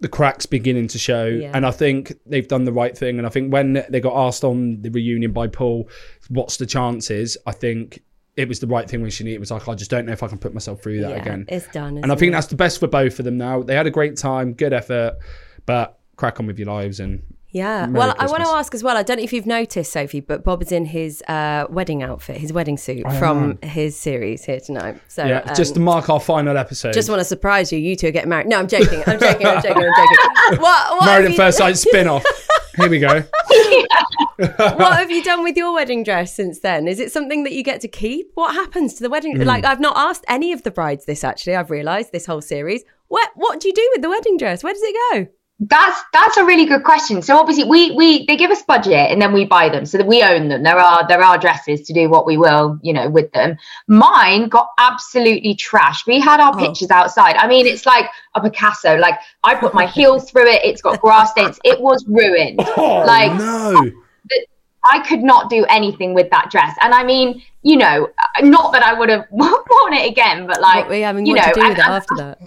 the 0.00 0.08
cracks 0.08 0.44
beginning 0.44 0.88
to 0.88 0.98
show, 0.98 1.26
Yeah. 1.26 1.50
and 1.54 1.64
I 1.64 1.70
think 1.70 2.12
they've 2.26 2.46
done 2.48 2.64
the 2.64 2.72
right 2.72 2.96
thing. 2.96 3.16
And 3.18 3.26
I 3.26 3.30
think 3.30 3.52
when 3.52 3.84
they 3.88 4.00
got 4.00 4.14
asked 4.26 4.44
on 4.44 4.82
the 4.82 4.90
reunion 4.90 5.32
by 5.32 5.46
Paul, 5.46 5.88
what's 6.28 6.56
the 6.56 6.66
chances? 6.66 7.36
I 7.46 7.52
think. 7.52 8.02
It 8.36 8.48
was 8.48 8.58
the 8.60 8.66
right 8.66 8.88
thing 8.88 9.00
when 9.02 9.10
she 9.10 9.22
needed. 9.24 9.36
It 9.36 9.40
was 9.40 9.50
like, 9.52 9.68
I 9.68 9.74
just 9.74 9.90
don't 9.90 10.06
know 10.06 10.12
if 10.12 10.22
I 10.22 10.28
can 10.28 10.38
put 10.38 10.52
myself 10.54 10.82
through 10.82 11.00
that 11.02 11.10
Yeah, 11.10 11.16
again. 11.22 11.44
it's 11.48 11.68
done, 11.68 11.98
And 11.98 12.10
I 12.10 12.16
think 12.16 12.30
it? 12.30 12.32
that's 12.32 12.48
the 12.48 12.56
best 12.56 12.80
for 12.80 12.88
both 12.88 13.18
of 13.18 13.24
them 13.24 13.38
now. 13.38 13.62
They 13.62 13.74
had 13.76 13.86
a 13.86 13.90
great 13.90 14.16
time, 14.16 14.54
good 14.54 14.72
effort, 14.72 15.14
but 15.66 15.98
crack 16.16 16.40
on 16.40 16.46
with 16.46 16.58
your 16.58 16.66
lives 16.68 16.98
and 17.00 17.22
Yeah. 17.50 17.86
Merry 17.86 17.92
well, 17.92 18.14
I 18.18 18.26
want 18.26 18.42
to 18.42 18.48
ask 18.50 18.74
as 18.74 18.82
well. 18.82 18.96
I 18.96 19.04
don't 19.04 19.18
know 19.18 19.22
if 19.22 19.32
you've 19.32 19.46
noticed, 19.46 19.92
Sophie, 19.92 20.18
but 20.18 20.42
Bob 20.42 20.62
is 20.62 20.72
in 20.72 20.86
his 20.86 21.22
uh, 21.28 21.66
wedding 21.70 22.02
outfit, 22.02 22.36
his 22.38 22.52
wedding 22.52 22.76
suit 22.76 23.04
from 23.20 23.58
his 23.62 23.96
series 23.96 24.44
here 24.44 24.58
tonight. 24.58 25.00
So 25.06 25.24
yeah, 25.24 25.38
um, 25.46 25.54
just 25.54 25.74
to 25.74 25.80
mark 25.80 26.10
our 26.10 26.18
final 26.18 26.56
episode. 26.56 26.92
just 26.94 27.08
want 27.08 27.20
to 27.20 27.24
surprise 27.24 27.70
you. 27.72 27.78
You 27.78 27.94
two 27.94 28.08
are 28.08 28.10
getting 28.10 28.30
married. 28.30 28.48
No, 28.48 28.58
I'm 28.58 28.66
joking. 28.66 29.00
I'm 29.06 29.20
joking. 29.20 29.46
I'm 29.46 29.62
joking. 29.62 29.84
I'm 29.84 29.92
joking. 29.94 30.60
What, 30.60 30.98
what 30.98 31.06
Married 31.06 31.26
at 31.26 31.30
you- 31.30 31.36
First 31.36 31.58
Sight 31.58 31.76
spin 31.76 32.08
off. 32.08 32.24
Here 32.76 32.88
we 32.90 32.98
go. 32.98 33.22
what 34.56 34.98
have 34.98 35.10
you 35.10 35.22
done 35.22 35.42
with 35.42 35.56
your 35.56 35.72
wedding 35.72 36.02
dress 36.02 36.34
since 36.34 36.60
then? 36.60 36.88
Is 36.88 37.00
it 37.00 37.12
something 37.12 37.44
that 37.44 37.52
you 37.52 37.62
get 37.62 37.80
to 37.82 37.88
keep? 37.88 38.30
What 38.34 38.54
happens 38.54 38.94
to 38.94 39.02
the 39.02 39.10
wedding? 39.10 39.36
Mm. 39.36 39.44
Like, 39.44 39.64
I've 39.64 39.80
not 39.80 39.96
asked 39.96 40.24
any 40.28 40.52
of 40.52 40.62
the 40.62 40.70
brides 40.70 41.04
this. 41.04 41.24
Actually, 41.24 41.56
I've 41.56 41.70
realised 41.70 42.12
this 42.12 42.26
whole 42.26 42.40
series. 42.40 42.82
What 43.08 43.30
What 43.34 43.60
do 43.60 43.68
you 43.68 43.74
do 43.74 43.90
with 43.94 44.02
the 44.02 44.10
wedding 44.10 44.36
dress? 44.36 44.64
Where 44.64 44.72
does 44.72 44.82
it 44.82 44.96
go? 45.12 45.28
That's 45.60 46.02
that's 46.12 46.36
a 46.36 46.44
really 46.44 46.66
good 46.66 46.82
question. 46.82 47.22
So 47.22 47.36
obviously 47.36 47.64
we 47.64 47.92
we 47.92 48.26
they 48.26 48.36
give 48.36 48.50
us 48.50 48.62
budget 48.62 49.10
and 49.12 49.22
then 49.22 49.32
we 49.32 49.44
buy 49.44 49.68
them 49.68 49.86
so 49.86 49.98
that 49.98 50.06
we 50.06 50.20
own 50.20 50.48
them. 50.48 50.64
There 50.64 50.76
are 50.76 51.06
there 51.06 51.22
are 51.22 51.38
dresses 51.38 51.82
to 51.82 51.92
do 51.92 52.10
what 52.10 52.26
we 52.26 52.36
will, 52.36 52.80
you 52.82 52.92
know, 52.92 53.08
with 53.08 53.30
them. 53.30 53.56
Mine 53.86 54.48
got 54.48 54.70
absolutely 54.78 55.54
trashed. 55.54 56.06
We 56.08 56.18
had 56.18 56.40
our 56.40 56.58
pictures 56.58 56.90
outside. 56.90 57.36
I 57.36 57.46
mean, 57.46 57.66
it's 57.66 57.86
like 57.86 58.06
a 58.34 58.40
Picasso. 58.40 58.96
Like 58.96 59.14
I 59.44 59.54
put 59.54 59.74
my 59.74 59.86
heel 59.86 60.18
through 60.18 60.48
it. 60.48 60.64
It's 60.64 60.82
got 60.82 61.00
grass 61.00 61.30
stains. 61.30 61.60
It 61.62 61.80
was 61.80 62.04
ruined. 62.08 62.60
Oh, 62.76 63.04
like 63.06 63.32
no. 63.38 63.92
I 64.86 65.00
could 65.08 65.22
not 65.22 65.48
do 65.48 65.64
anything 65.70 66.12
with 66.12 66.28
that 66.30 66.50
dress. 66.50 66.76
And 66.82 66.92
I 66.92 67.04
mean, 67.04 67.42
you 67.62 67.76
know, 67.78 68.08
not 68.42 68.72
that 68.72 68.82
I 68.82 68.92
would 68.98 69.08
have 69.08 69.24
worn 69.30 69.94
it 69.94 70.10
again, 70.10 70.46
but 70.46 70.60
like, 70.60 70.88
What, 70.88 70.96
I 71.02 71.12
mean, 71.12 71.24
you 71.26 71.34
what 71.34 71.46
know, 71.46 71.52
to 71.52 71.60
do 71.60 71.68
with 71.68 71.78
and- 71.78 71.78
it 71.78 71.84
and- 71.84 71.92
after 71.94 72.14
that? 72.16 72.38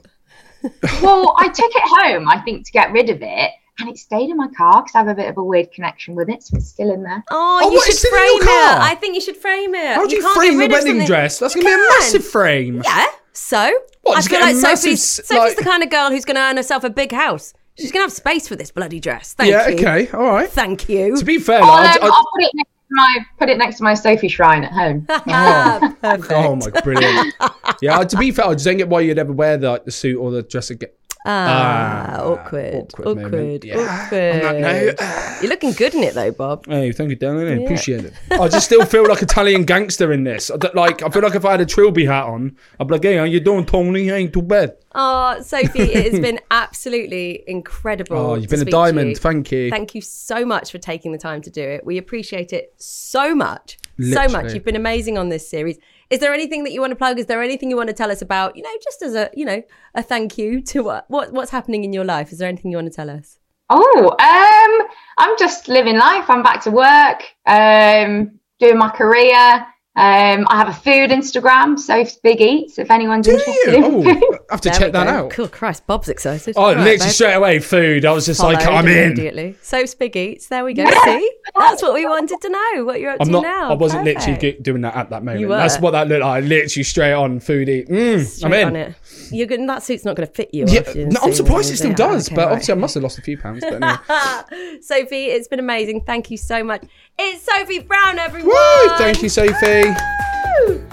well, 1.01 1.35
I 1.37 1.47
took 1.47 1.71
it 1.75 1.83
home, 1.85 2.27
I 2.29 2.39
think, 2.41 2.65
to 2.65 2.71
get 2.71 2.91
rid 2.91 3.09
of 3.09 3.19
it. 3.21 3.51
And 3.79 3.87
it 3.89 3.97
stayed 3.99 4.29
in 4.31 4.37
my 4.37 4.47
car 4.57 4.81
because 4.81 4.95
I 4.95 4.99
have 4.99 5.07
a 5.07 5.13
bit 5.13 5.29
of 5.29 5.37
a 5.37 5.43
weird 5.43 5.71
connection 5.71 6.15
with 6.15 6.29
it. 6.29 6.41
So 6.41 6.57
it's 6.57 6.67
still 6.67 6.91
in 6.91 7.03
there. 7.03 7.23
Oh, 7.29 7.61
Oh, 7.63 7.69
you 7.69 7.75
what, 7.77 7.85
should 7.85 8.09
frame 8.09 8.41
it. 8.41 8.79
I 8.81 8.95
think 8.99 9.13
you 9.13 9.21
should 9.21 9.37
frame 9.37 9.75
it. 9.75 9.95
How 9.95 10.07
do 10.07 10.15
you, 10.15 10.21
can't 10.23 10.35
frame 10.35 10.57
get 10.59 10.67
the 10.69 10.73
wedding 10.73 10.87
something- 10.93 11.05
dress? 11.07 11.37
That's 11.39 11.53
going 11.53 11.65
to 11.67 11.69
be 11.69 11.73
a 11.75 11.87
massive 11.99 12.25
frame. 12.25 12.81
Yeah. 12.83 13.05
So 13.33 13.71
What, 14.01 14.17
I 14.17 14.21
feel 14.23 14.39
like 14.39 14.55
Sophie's 14.55 14.99
s- 15.19 15.27
Sophie's 15.27 15.37
like- 15.37 15.57
the 15.57 15.63
kind 15.63 15.83
of 15.83 15.91
girl 15.91 16.09
who's 16.09 16.25
going 16.25 16.35
to 16.37 16.41
earn 16.41 16.57
herself 16.57 16.83
a 16.83 16.89
big 16.89 17.11
house. 17.11 17.53
She's 17.77 17.91
going 17.91 18.01
to 18.01 18.05
have 18.09 18.13
space 18.13 18.47
for 18.47 18.55
this 18.55 18.71
bloody 18.71 18.99
dress. 18.99 19.33
Thank 19.33 19.51
yeah, 19.51 19.67
you. 19.67 19.75
okay, 19.75 20.09
all 20.11 20.31
right. 20.31 20.49
Thank 20.49 20.89
you. 20.89 21.15
To 21.17 21.23
be 21.25 21.37
fair, 21.37 21.61
I'll, 21.61 21.67
like, 21.67 21.95
um, 22.01 22.03
I- 22.03 22.07
I- 22.07 22.09
I'll 22.09 22.25
put 22.33 22.43
it 22.43 22.51
next 22.55 22.69
to 22.69 22.85
my 22.91 23.25
put 23.39 23.49
it 23.49 23.57
next 23.57 23.77
to 23.77 23.83
my 23.83 23.93
Sophie 23.93 24.27
shrine 24.29 24.63
at 24.63 24.71
home. 24.71 25.01
Perfect. 26.01 26.31
oh 26.31 26.55
my, 26.55 26.69
brilliant. 26.81 27.33
yeah, 27.81 28.03
to 28.03 28.17
be 28.17 28.31
fair, 28.31 28.45
I 28.45 28.53
just 28.53 28.65
don't 28.65 28.77
get 28.77 28.87
why 28.89 29.01
you'd 29.01 29.19
ever 29.19 29.33
wear 29.33 29.57
the, 29.57 29.69
like, 29.71 29.85
the 29.85 29.91
suit 29.91 30.17
or 30.17 30.31
the 30.31 30.41
dress 30.43 30.69
again. 30.69 30.89
Ah, 31.29 32.15
Ah, 32.19 32.23
awkward. 32.23 32.73
awkward 32.73 33.07
Awkward. 33.07 33.31
moment. 33.31 33.65
Yeah. 33.65 33.77
Awkward. 33.79 34.45
On 34.45 34.61
that 34.61 34.97
note, 34.99 35.41
You're 35.41 35.49
looking 35.49 35.73
good 35.73 35.93
in 35.93 36.03
it 36.03 36.13
though, 36.13 36.31
Bob. 36.31 36.65
Hey, 36.67 36.91
thank 36.93 37.09
you, 37.09 37.17
Darren. 37.17 37.47
I 37.51 37.63
appreciate 37.63 38.05
it. 38.05 38.13
I 38.31 38.47
just 38.47 38.65
still 38.65 38.85
feel 38.85 39.05
like 39.07 39.21
Italian 39.21 39.65
gangster 39.65 40.13
in 40.13 40.23
this. 40.23 40.49
I 40.49 40.55
like, 40.73 41.03
I 41.03 41.09
feel 41.09 41.21
like 41.21 41.35
if 41.35 41.43
I 41.43 41.51
had 41.51 41.61
a 41.61 41.65
trilby 41.65 42.05
hat 42.05 42.23
on, 42.25 42.55
I'd 42.79 42.87
be 42.87 42.93
like, 42.93 43.03
"Hey, 43.03 43.17
how 43.17 43.25
you 43.25 43.39
doing, 43.41 43.65
Tony? 43.65 44.09
Ain't 44.09 44.31
too 44.31 44.41
bad." 44.41 44.75
Oh, 44.95 45.39
Sophie, 45.41 45.81
it 45.81 46.11
has 46.13 46.19
been 46.27 46.39
absolutely 46.49 47.43
incredible. 47.45 48.17
Oh, 48.17 48.35
you've 48.35 48.49
been 48.49 48.61
a 48.61 48.65
diamond. 48.65 49.09
you. 49.09 49.15
Thank 49.17 49.51
you. 49.51 49.69
Thank 49.69 49.93
you 49.95 50.01
so 50.01 50.45
much 50.45 50.71
for 50.71 50.77
taking 50.77 51.11
the 51.11 51.17
time 51.17 51.41
to 51.41 51.49
do 51.49 51.61
it. 51.61 51.85
We 51.85 51.97
appreciate 51.97 52.53
it 52.53 52.73
so 52.77 53.35
much. 53.35 53.77
So 53.99 54.27
much. 54.29 54.53
You've 54.53 54.63
been 54.63 54.75
amazing 54.75 55.17
on 55.17 55.29
this 55.29 55.47
series. 55.49 55.77
Is 56.09 56.19
there 56.19 56.33
anything 56.33 56.63
that 56.63 56.71
you 56.71 56.79
want 56.79 56.91
to 56.91 56.95
plug? 56.95 57.19
Is 57.19 57.25
there 57.25 57.41
anything 57.41 57.69
you 57.69 57.75
want 57.75 57.89
to 57.89 57.93
tell 57.93 58.11
us 58.11 58.21
about, 58.21 58.55
you 58.55 58.63
know, 58.63 58.73
just 58.83 59.01
as 59.01 59.13
a, 59.13 59.29
you 59.33 59.45
know, 59.45 59.61
a 59.93 60.01
thank 60.01 60.37
you 60.37 60.61
to 60.61 60.83
what, 60.83 61.05
what 61.09 61.33
what's 61.33 61.51
happening 61.51 61.83
in 61.83 61.91
your 61.91 62.05
life? 62.05 62.31
Is 62.31 62.39
there 62.39 62.47
anything 62.47 62.71
you 62.71 62.77
want 62.77 62.91
to 62.91 62.95
tell 62.95 63.09
us? 63.09 63.39
Oh, 63.69 64.15
um, 64.19 64.87
I'm 65.17 65.37
just 65.37 65.67
living 65.67 65.97
life. 65.97 66.29
I'm 66.29 66.43
back 66.43 66.61
to 66.63 66.71
work, 66.71 67.23
um, 67.45 68.39
doing 68.59 68.77
my 68.77 68.89
career. 68.89 69.65
Um, 69.97 70.45
I 70.49 70.57
have 70.57 70.67
a 70.69 70.73
food 70.73 71.09
Instagram, 71.09 71.79
Soph's 71.79 72.17
Big 72.17 72.39
Eats. 72.39 72.77
If 72.77 72.91
anyone's 72.91 73.25
Do 73.25 73.33
interested 73.33 73.71
you? 73.71 73.77
in 73.77 73.83
Oh, 73.83 74.03
food. 74.03 74.23
I 74.49 74.53
have 74.53 74.61
to 74.61 74.69
There 74.69 74.79
check 74.79 74.91
that 74.91 75.05
go. 75.07 75.11
out. 75.25 75.31
Cool, 75.31 75.47
Christ, 75.47 75.87
Bob's 75.87 76.07
excited. 76.07 76.53
Oh, 76.55 76.65
Right, 76.67 76.77
literally 76.77 76.97
babe. 76.99 77.09
straight 77.09 77.33
away, 77.33 77.57
food. 77.59 78.05
I 78.05 78.11
was 78.11 78.27
just 78.27 78.39
like, 78.39 78.63
I'm 78.67 78.87
in. 78.87 79.07
immediately. 79.13 79.55
Soph's 79.63 79.95
Big 79.95 80.15
Eats. 80.15 80.47
There 80.49 80.63
we 80.63 80.75
go. 80.75 80.85
See, 81.03 81.31
that's 81.57 81.81
what 81.81 81.95
we 81.95 82.05
wanted 82.05 82.39
to 82.41 82.49
know. 82.49 82.85
What 82.85 82.99
you're 82.99 83.09
up 83.11 83.17
I'm 83.21 83.25
to 83.27 83.31
not. 83.31 83.41
now. 83.43 83.71
I 83.71 83.73
wasn't 83.73 84.03
literally 84.03 84.35
Perfect. 84.35 84.61
ge- 84.61 84.63
doing 84.63 84.81
that 84.81 84.95
at 84.95 85.09
that 85.09 85.23
moment. 85.23 85.39
You 85.41 85.47
were. 85.47 85.57
That's 85.57 85.79
what 85.79 85.91
that 85.91 86.07
looked 86.07 86.21
like. 86.21 86.43
Literally 86.43 86.83
straight 86.83 87.13
on 87.13 87.39
food 87.39 87.67
eat. 87.67 87.87
Mm, 87.89 88.43
I'm 88.45 88.53
in. 88.53 88.67
on 88.67 88.75
it. 88.75 88.95
You're 89.31 89.47
good. 89.47 89.67
That 89.67 89.81
suit's 89.81 90.05
not 90.05 90.15
going 90.15 90.27
to 90.27 90.33
fit 90.33 90.53
you. 90.53 90.65
Yeah, 90.67 90.83
no, 91.07 91.21
I'm 91.23 91.33
surprised 91.33 91.71
it 91.73 91.77
still 91.77 91.89
you 91.89 91.95
does, 91.95 92.27
Okay, 92.27 92.35
but 92.35 92.43
right. 92.45 92.51
obviously 92.51 92.73
I 92.73 92.77
must 92.77 92.93
have 92.93 93.01
lost 93.03 93.17
a 93.17 93.21
few 93.23 93.37
pounds. 93.37 93.61
But 93.61 93.81
anyway. 93.83 94.79
Sophie, 94.81 95.25
it's 95.25 95.47
been 95.47 95.59
amazing. 95.59 96.01
Thank 96.05 96.29
you 96.29 96.37
so 96.37 96.63
much. 96.63 96.83
It's 97.19 97.43
Sophie 97.43 97.79
Brown, 97.79 98.19
everyone. 98.19 98.49
Woo! 98.49 98.97
Thank 98.97 99.23
you, 99.23 99.29
Sophie. 99.29 99.86
Woo! 99.89 100.83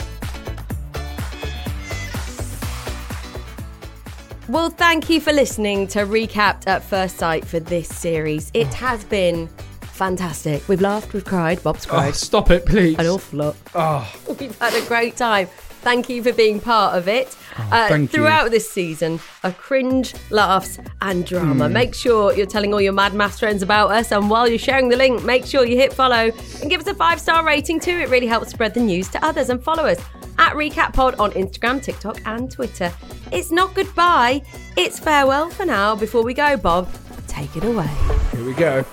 Well, 4.49 4.71
thank 4.71 5.09
you 5.09 5.21
for 5.21 5.33
listening 5.33 5.87
to 5.89 6.01
Recapped 6.01 6.67
at 6.67 6.83
First 6.85 7.17
Sight 7.17 7.45
for 7.47 7.61
this 7.61 7.89
series. 7.89 8.51
It 8.55 8.69
oh. 8.71 8.75
has 8.75 9.05
been 9.05 9.49
fantastic. 9.81 10.69
We've 10.69 10.81
laughed, 10.81 11.13
we've 11.15 11.25
cried, 11.25 11.63
Bob's 11.63 11.87
Oh, 11.87 11.91
cried 11.91 12.15
stop 12.15 12.51
it, 12.51 12.67
please. 12.67 12.99
an 12.99 13.07
awful 13.07 13.39
lot. 13.39 13.57
Oh, 13.75 14.15
We've 14.39 14.57
had 14.59 14.75
a 14.75 14.87
great 14.87 15.17
time. 15.17 15.49
Thank 15.85 16.09
you 16.09 16.23
for 16.23 16.33
being 16.33 16.59
part 16.61 16.97
of 16.97 17.07
it. 17.09 17.37
uh, 17.57 17.89
Oh, 17.91 17.95
you. 17.95 18.07
throughout 18.09 18.51
this 18.51 18.69
season, 18.69 19.21
a 19.45 19.53
cringe, 19.53 20.15
laughs, 20.31 20.79
and 21.03 21.25
drama. 21.25 21.67
Hmm. 21.69 21.73
Make 21.73 21.95
sure 21.95 22.33
you're 22.35 22.47
telling 22.47 22.73
all 22.73 22.81
your 22.81 22.93
Mad 22.95 23.13
MAFS 23.13 23.39
friends 23.39 23.63
about 23.63 23.91
us. 23.93 24.11
And 24.11 24.29
while 24.31 24.49
you're 24.49 24.59
sharing 24.59 24.89
the 24.89 24.97
link, 24.97 25.23
make 25.25 25.45
sure 25.47 25.65
you 25.65 25.77
hit 25.77 25.93
follow 25.93 26.31
and 26.61 26.71
give 26.71 26.81
us 26.81 26.87
a 26.89 26.95
five 26.95 27.21
star 27.21 27.45
rating 27.47 27.79
too. 27.81 27.93
It 27.99 28.09
really 28.09 28.27
helps 28.27 28.51
spread 28.51 28.75
the 28.75 28.81
news 28.81 29.09
to 29.11 29.25
others. 29.25 29.51
And 29.51 29.63
follow 29.63 29.85
us 29.85 30.01
at 30.39 30.55
Recapped 30.55 30.95
Pod 30.95 31.15
on 31.21 31.31
Instagram, 31.33 31.83
TikTok, 31.83 32.19
and 32.27 32.51
Twitter. 32.51 32.91
It's 33.31 33.51
not 33.53 33.75
goodbye, 33.75 34.43
it's 34.77 34.99
farewell 34.99 35.51
for 35.51 35.65
now. 35.67 35.95
Before 35.95 36.23
we 36.25 36.35
go, 36.35 36.57
Bob, 36.57 36.89
take 37.29 37.55
it 37.57 37.63
away. 37.65 37.89
here 38.33 38.45
we 38.45 38.55
go. 38.55 38.85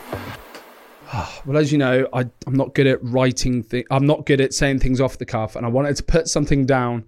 Well, 1.45 1.57
as 1.57 1.71
you 1.71 1.77
know, 1.77 2.07
I, 2.13 2.21
I'm 2.47 2.55
not 2.55 2.73
good 2.73 2.87
at 2.87 3.03
writing. 3.03 3.63
Thi- 3.63 3.85
I'm 3.91 4.05
not 4.05 4.25
good 4.25 4.41
at 4.41 4.53
saying 4.53 4.79
things 4.79 5.01
off 5.01 5.17
the 5.17 5.25
cuff, 5.25 5.55
and 5.55 5.65
I 5.65 5.69
wanted 5.69 5.95
to 5.97 6.03
put 6.03 6.27
something 6.27 6.65
down. 6.65 7.05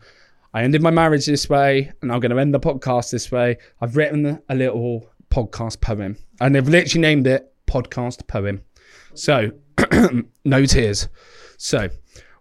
I 0.54 0.64
ended 0.64 0.82
my 0.82 0.92
marriage 0.92 1.26
this 1.26 1.50
way, 1.50 1.92
and 2.02 2.12
I'm 2.12 2.20
going 2.20 2.32
to 2.32 2.40
end 2.40 2.54
the 2.54 2.60
podcast 2.60 3.12
this 3.12 3.32
way. 3.32 3.58
I've 3.82 3.96
written 3.96 4.42
a 4.50 4.56
little 4.56 5.10
podcast 5.30 5.82
poem, 5.82 6.18
and 6.42 6.54
they've 6.54 6.68
literally 6.68 7.02
named 7.02 7.28
it 7.28 7.54
"Podcast 7.68 8.28
Poem." 8.28 8.64
So, 9.14 9.52
no 10.46 10.66
tears. 10.66 11.08
So, 11.58 11.90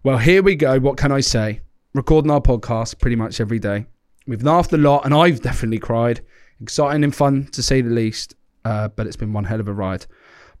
well, 0.03 0.17
here 0.17 0.43
we 0.43 0.55
go. 0.55 0.79
What 0.79 0.97
can 0.97 1.11
I 1.11 1.21
say? 1.21 1.61
Recording 1.93 2.31
our 2.31 2.41
podcast 2.41 2.99
pretty 2.99 3.15
much 3.15 3.39
every 3.39 3.59
day. 3.59 3.85
We've 4.25 4.43
laughed 4.43 4.73
a 4.73 4.77
lot, 4.77 5.05
and 5.05 5.13
I've 5.13 5.41
definitely 5.41 5.79
cried. 5.79 6.21
Exciting 6.61 7.03
and 7.03 7.15
fun 7.15 7.47
to 7.53 7.61
say 7.61 7.81
the 7.81 7.89
least, 7.89 8.35
uh, 8.65 8.87
but 8.89 9.07
it's 9.07 9.15
been 9.15 9.33
one 9.33 9.43
hell 9.43 9.59
of 9.59 9.67
a 9.67 9.73
ride. 9.73 10.05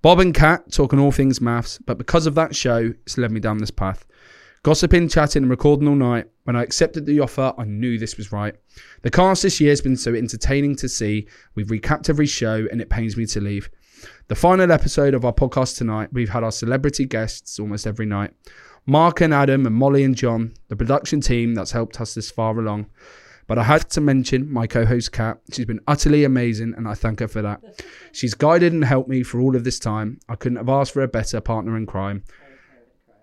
Bob 0.03 0.19
and 0.19 0.35
Kat 0.35 0.69
talking 0.69 0.99
all 0.99 1.13
things 1.13 1.39
MAFS, 1.39 1.79
but 1.85 1.97
because 1.97 2.27
of 2.27 2.35
that 2.35 2.53
show, 2.53 2.93
it's 3.05 3.17
led 3.17 3.31
me 3.31 3.39
down 3.39 3.59
this 3.59 3.71
path. 3.71 4.05
Gossiping, 4.61 5.07
chatting, 5.07 5.43
and 5.43 5.49
recording 5.49 5.87
all 5.87 5.95
night. 5.95 6.27
When 6.43 6.57
I 6.57 6.61
accepted 6.61 7.05
the 7.05 7.21
offer, 7.21 7.53
I 7.57 7.63
knew 7.63 7.97
this 7.97 8.17
was 8.17 8.33
right. 8.33 8.53
The 9.03 9.09
cast 9.09 9.43
this 9.43 9.61
year 9.61 9.69
has 9.69 9.79
been 9.79 9.95
so 9.95 10.13
entertaining 10.13 10.75
to 10.75 10.89
see. 10.89 11.29
We've 11.55 11.67
recapped 11.67 12.09
every 12.09 12.25
show, 12.25 12.67
and 12.69 12.81
it 12.81 12.89
pains 12.89 13.15
me 13.15 13.25
to 13.27 13.39
leave. 13.39 13.69
The 14.27 14.35
final 14.35 14.73
episode 14.73 15.13
of 15.13 15.23
our 15.23 15.31
podcast 15.31 15.77
tonight, 15.77 16.11
we've 16.11 16.27
had 16.27 16.43
our 16.43 16.51
celebrity 16.51 17.05
guests 17.05 17.57
almost 17.57 17.87
every 17.87 18.05
night. 18.05 18.33
Mark 18.85 19.21
and 19.21 19.33
Adam 19.33 19.65
and 19.65 19.73
Molly 19.73 20.03
and 20.03 20.17
John, 20.17 20.53
the 20.67 20.75
production 20.75 21.21
team 21.21 21.53
that's 21.53 21.71
helped 21.71 22.01
us 22.01 22.13
this 22.13 22.29
far 22.29 22.59
along. 22.59 22.87
But 23.47 23.57
I 23.59 23.63
had 23.63 23.89
to 23.91 24.01
mention 24.01 24.51
my 24.51 24.67
co 24.67 24.85
host 24.85 25.11
Kat. 25.11 25.37
She's 25.51 25.65
been 25.65 25.81
utterly 25.87 26.23
amazing, 26.23 26.73
and 26.77 26.87
I 26.87 26.93
thank 26.93 27.19
her 27.19 27.27
for 27.27 27.41
that. 27.41 27.61
She's 28.11 28.33
guided 28.33 28.73
and 28.73 28.83
helped 28.85 29.09
me 29.09 29.21
for 29.23 29.39
all 29.41 29.55
of 29.55 29.63
this 29.63 29.79
time. 29.79 30.19
I 30.29 30.35
couldn't 30.35 30.57
have 30.57 30.69
asked 30.69 30.93
for 30.93 31.01
a 31.01 31.07
better 31.07 31.41
partner 31.41 31.75
in 31.77 31.85
crime. 31.85 32.23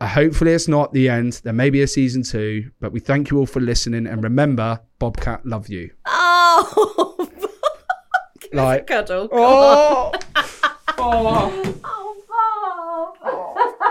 Uh, 0.01 0.07
hopefully, 0.07 0.53
it's 0.53 0.69
not 0.69 0.93
the 0.93 1.09
end. 1.09 1.41
There 1.45 1.53
may 1.53 1.69
be 1.71 1.83
a 1.83 1.87
season 1.87 2.23
two, 2.23 2.71
but 2.81 2.93
we 2.93 3.01
thank 3.01 3.31
you 3.31 3.39
all 3.39 3.47
for 3.47 3.61
listening. 3.61 4.07
And 4.07 4.23
remember, 4.23 4.81
Bobcat, 4.99 5.45
love 5.47 5.69
you. 5.69 5.91
Oh, 6.07 7.29
Like, 8.53 8.87
cuddle. 8.89 9.29
oh, 9.33 10.13
Oh, 10.99 11.53
Bob. 11.67 11.77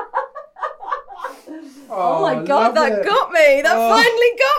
Oh 1.91 2.21
my 2.21 2.43
god, 2.45 2.75
that 2.75 2.99
it. 2.99 3.05
got 3.05 3.31
me. 3.31 3.61
That 3.63 3.75
Oh. 3.75 3.89
finally 3.89 4.31
got 4.37 4.58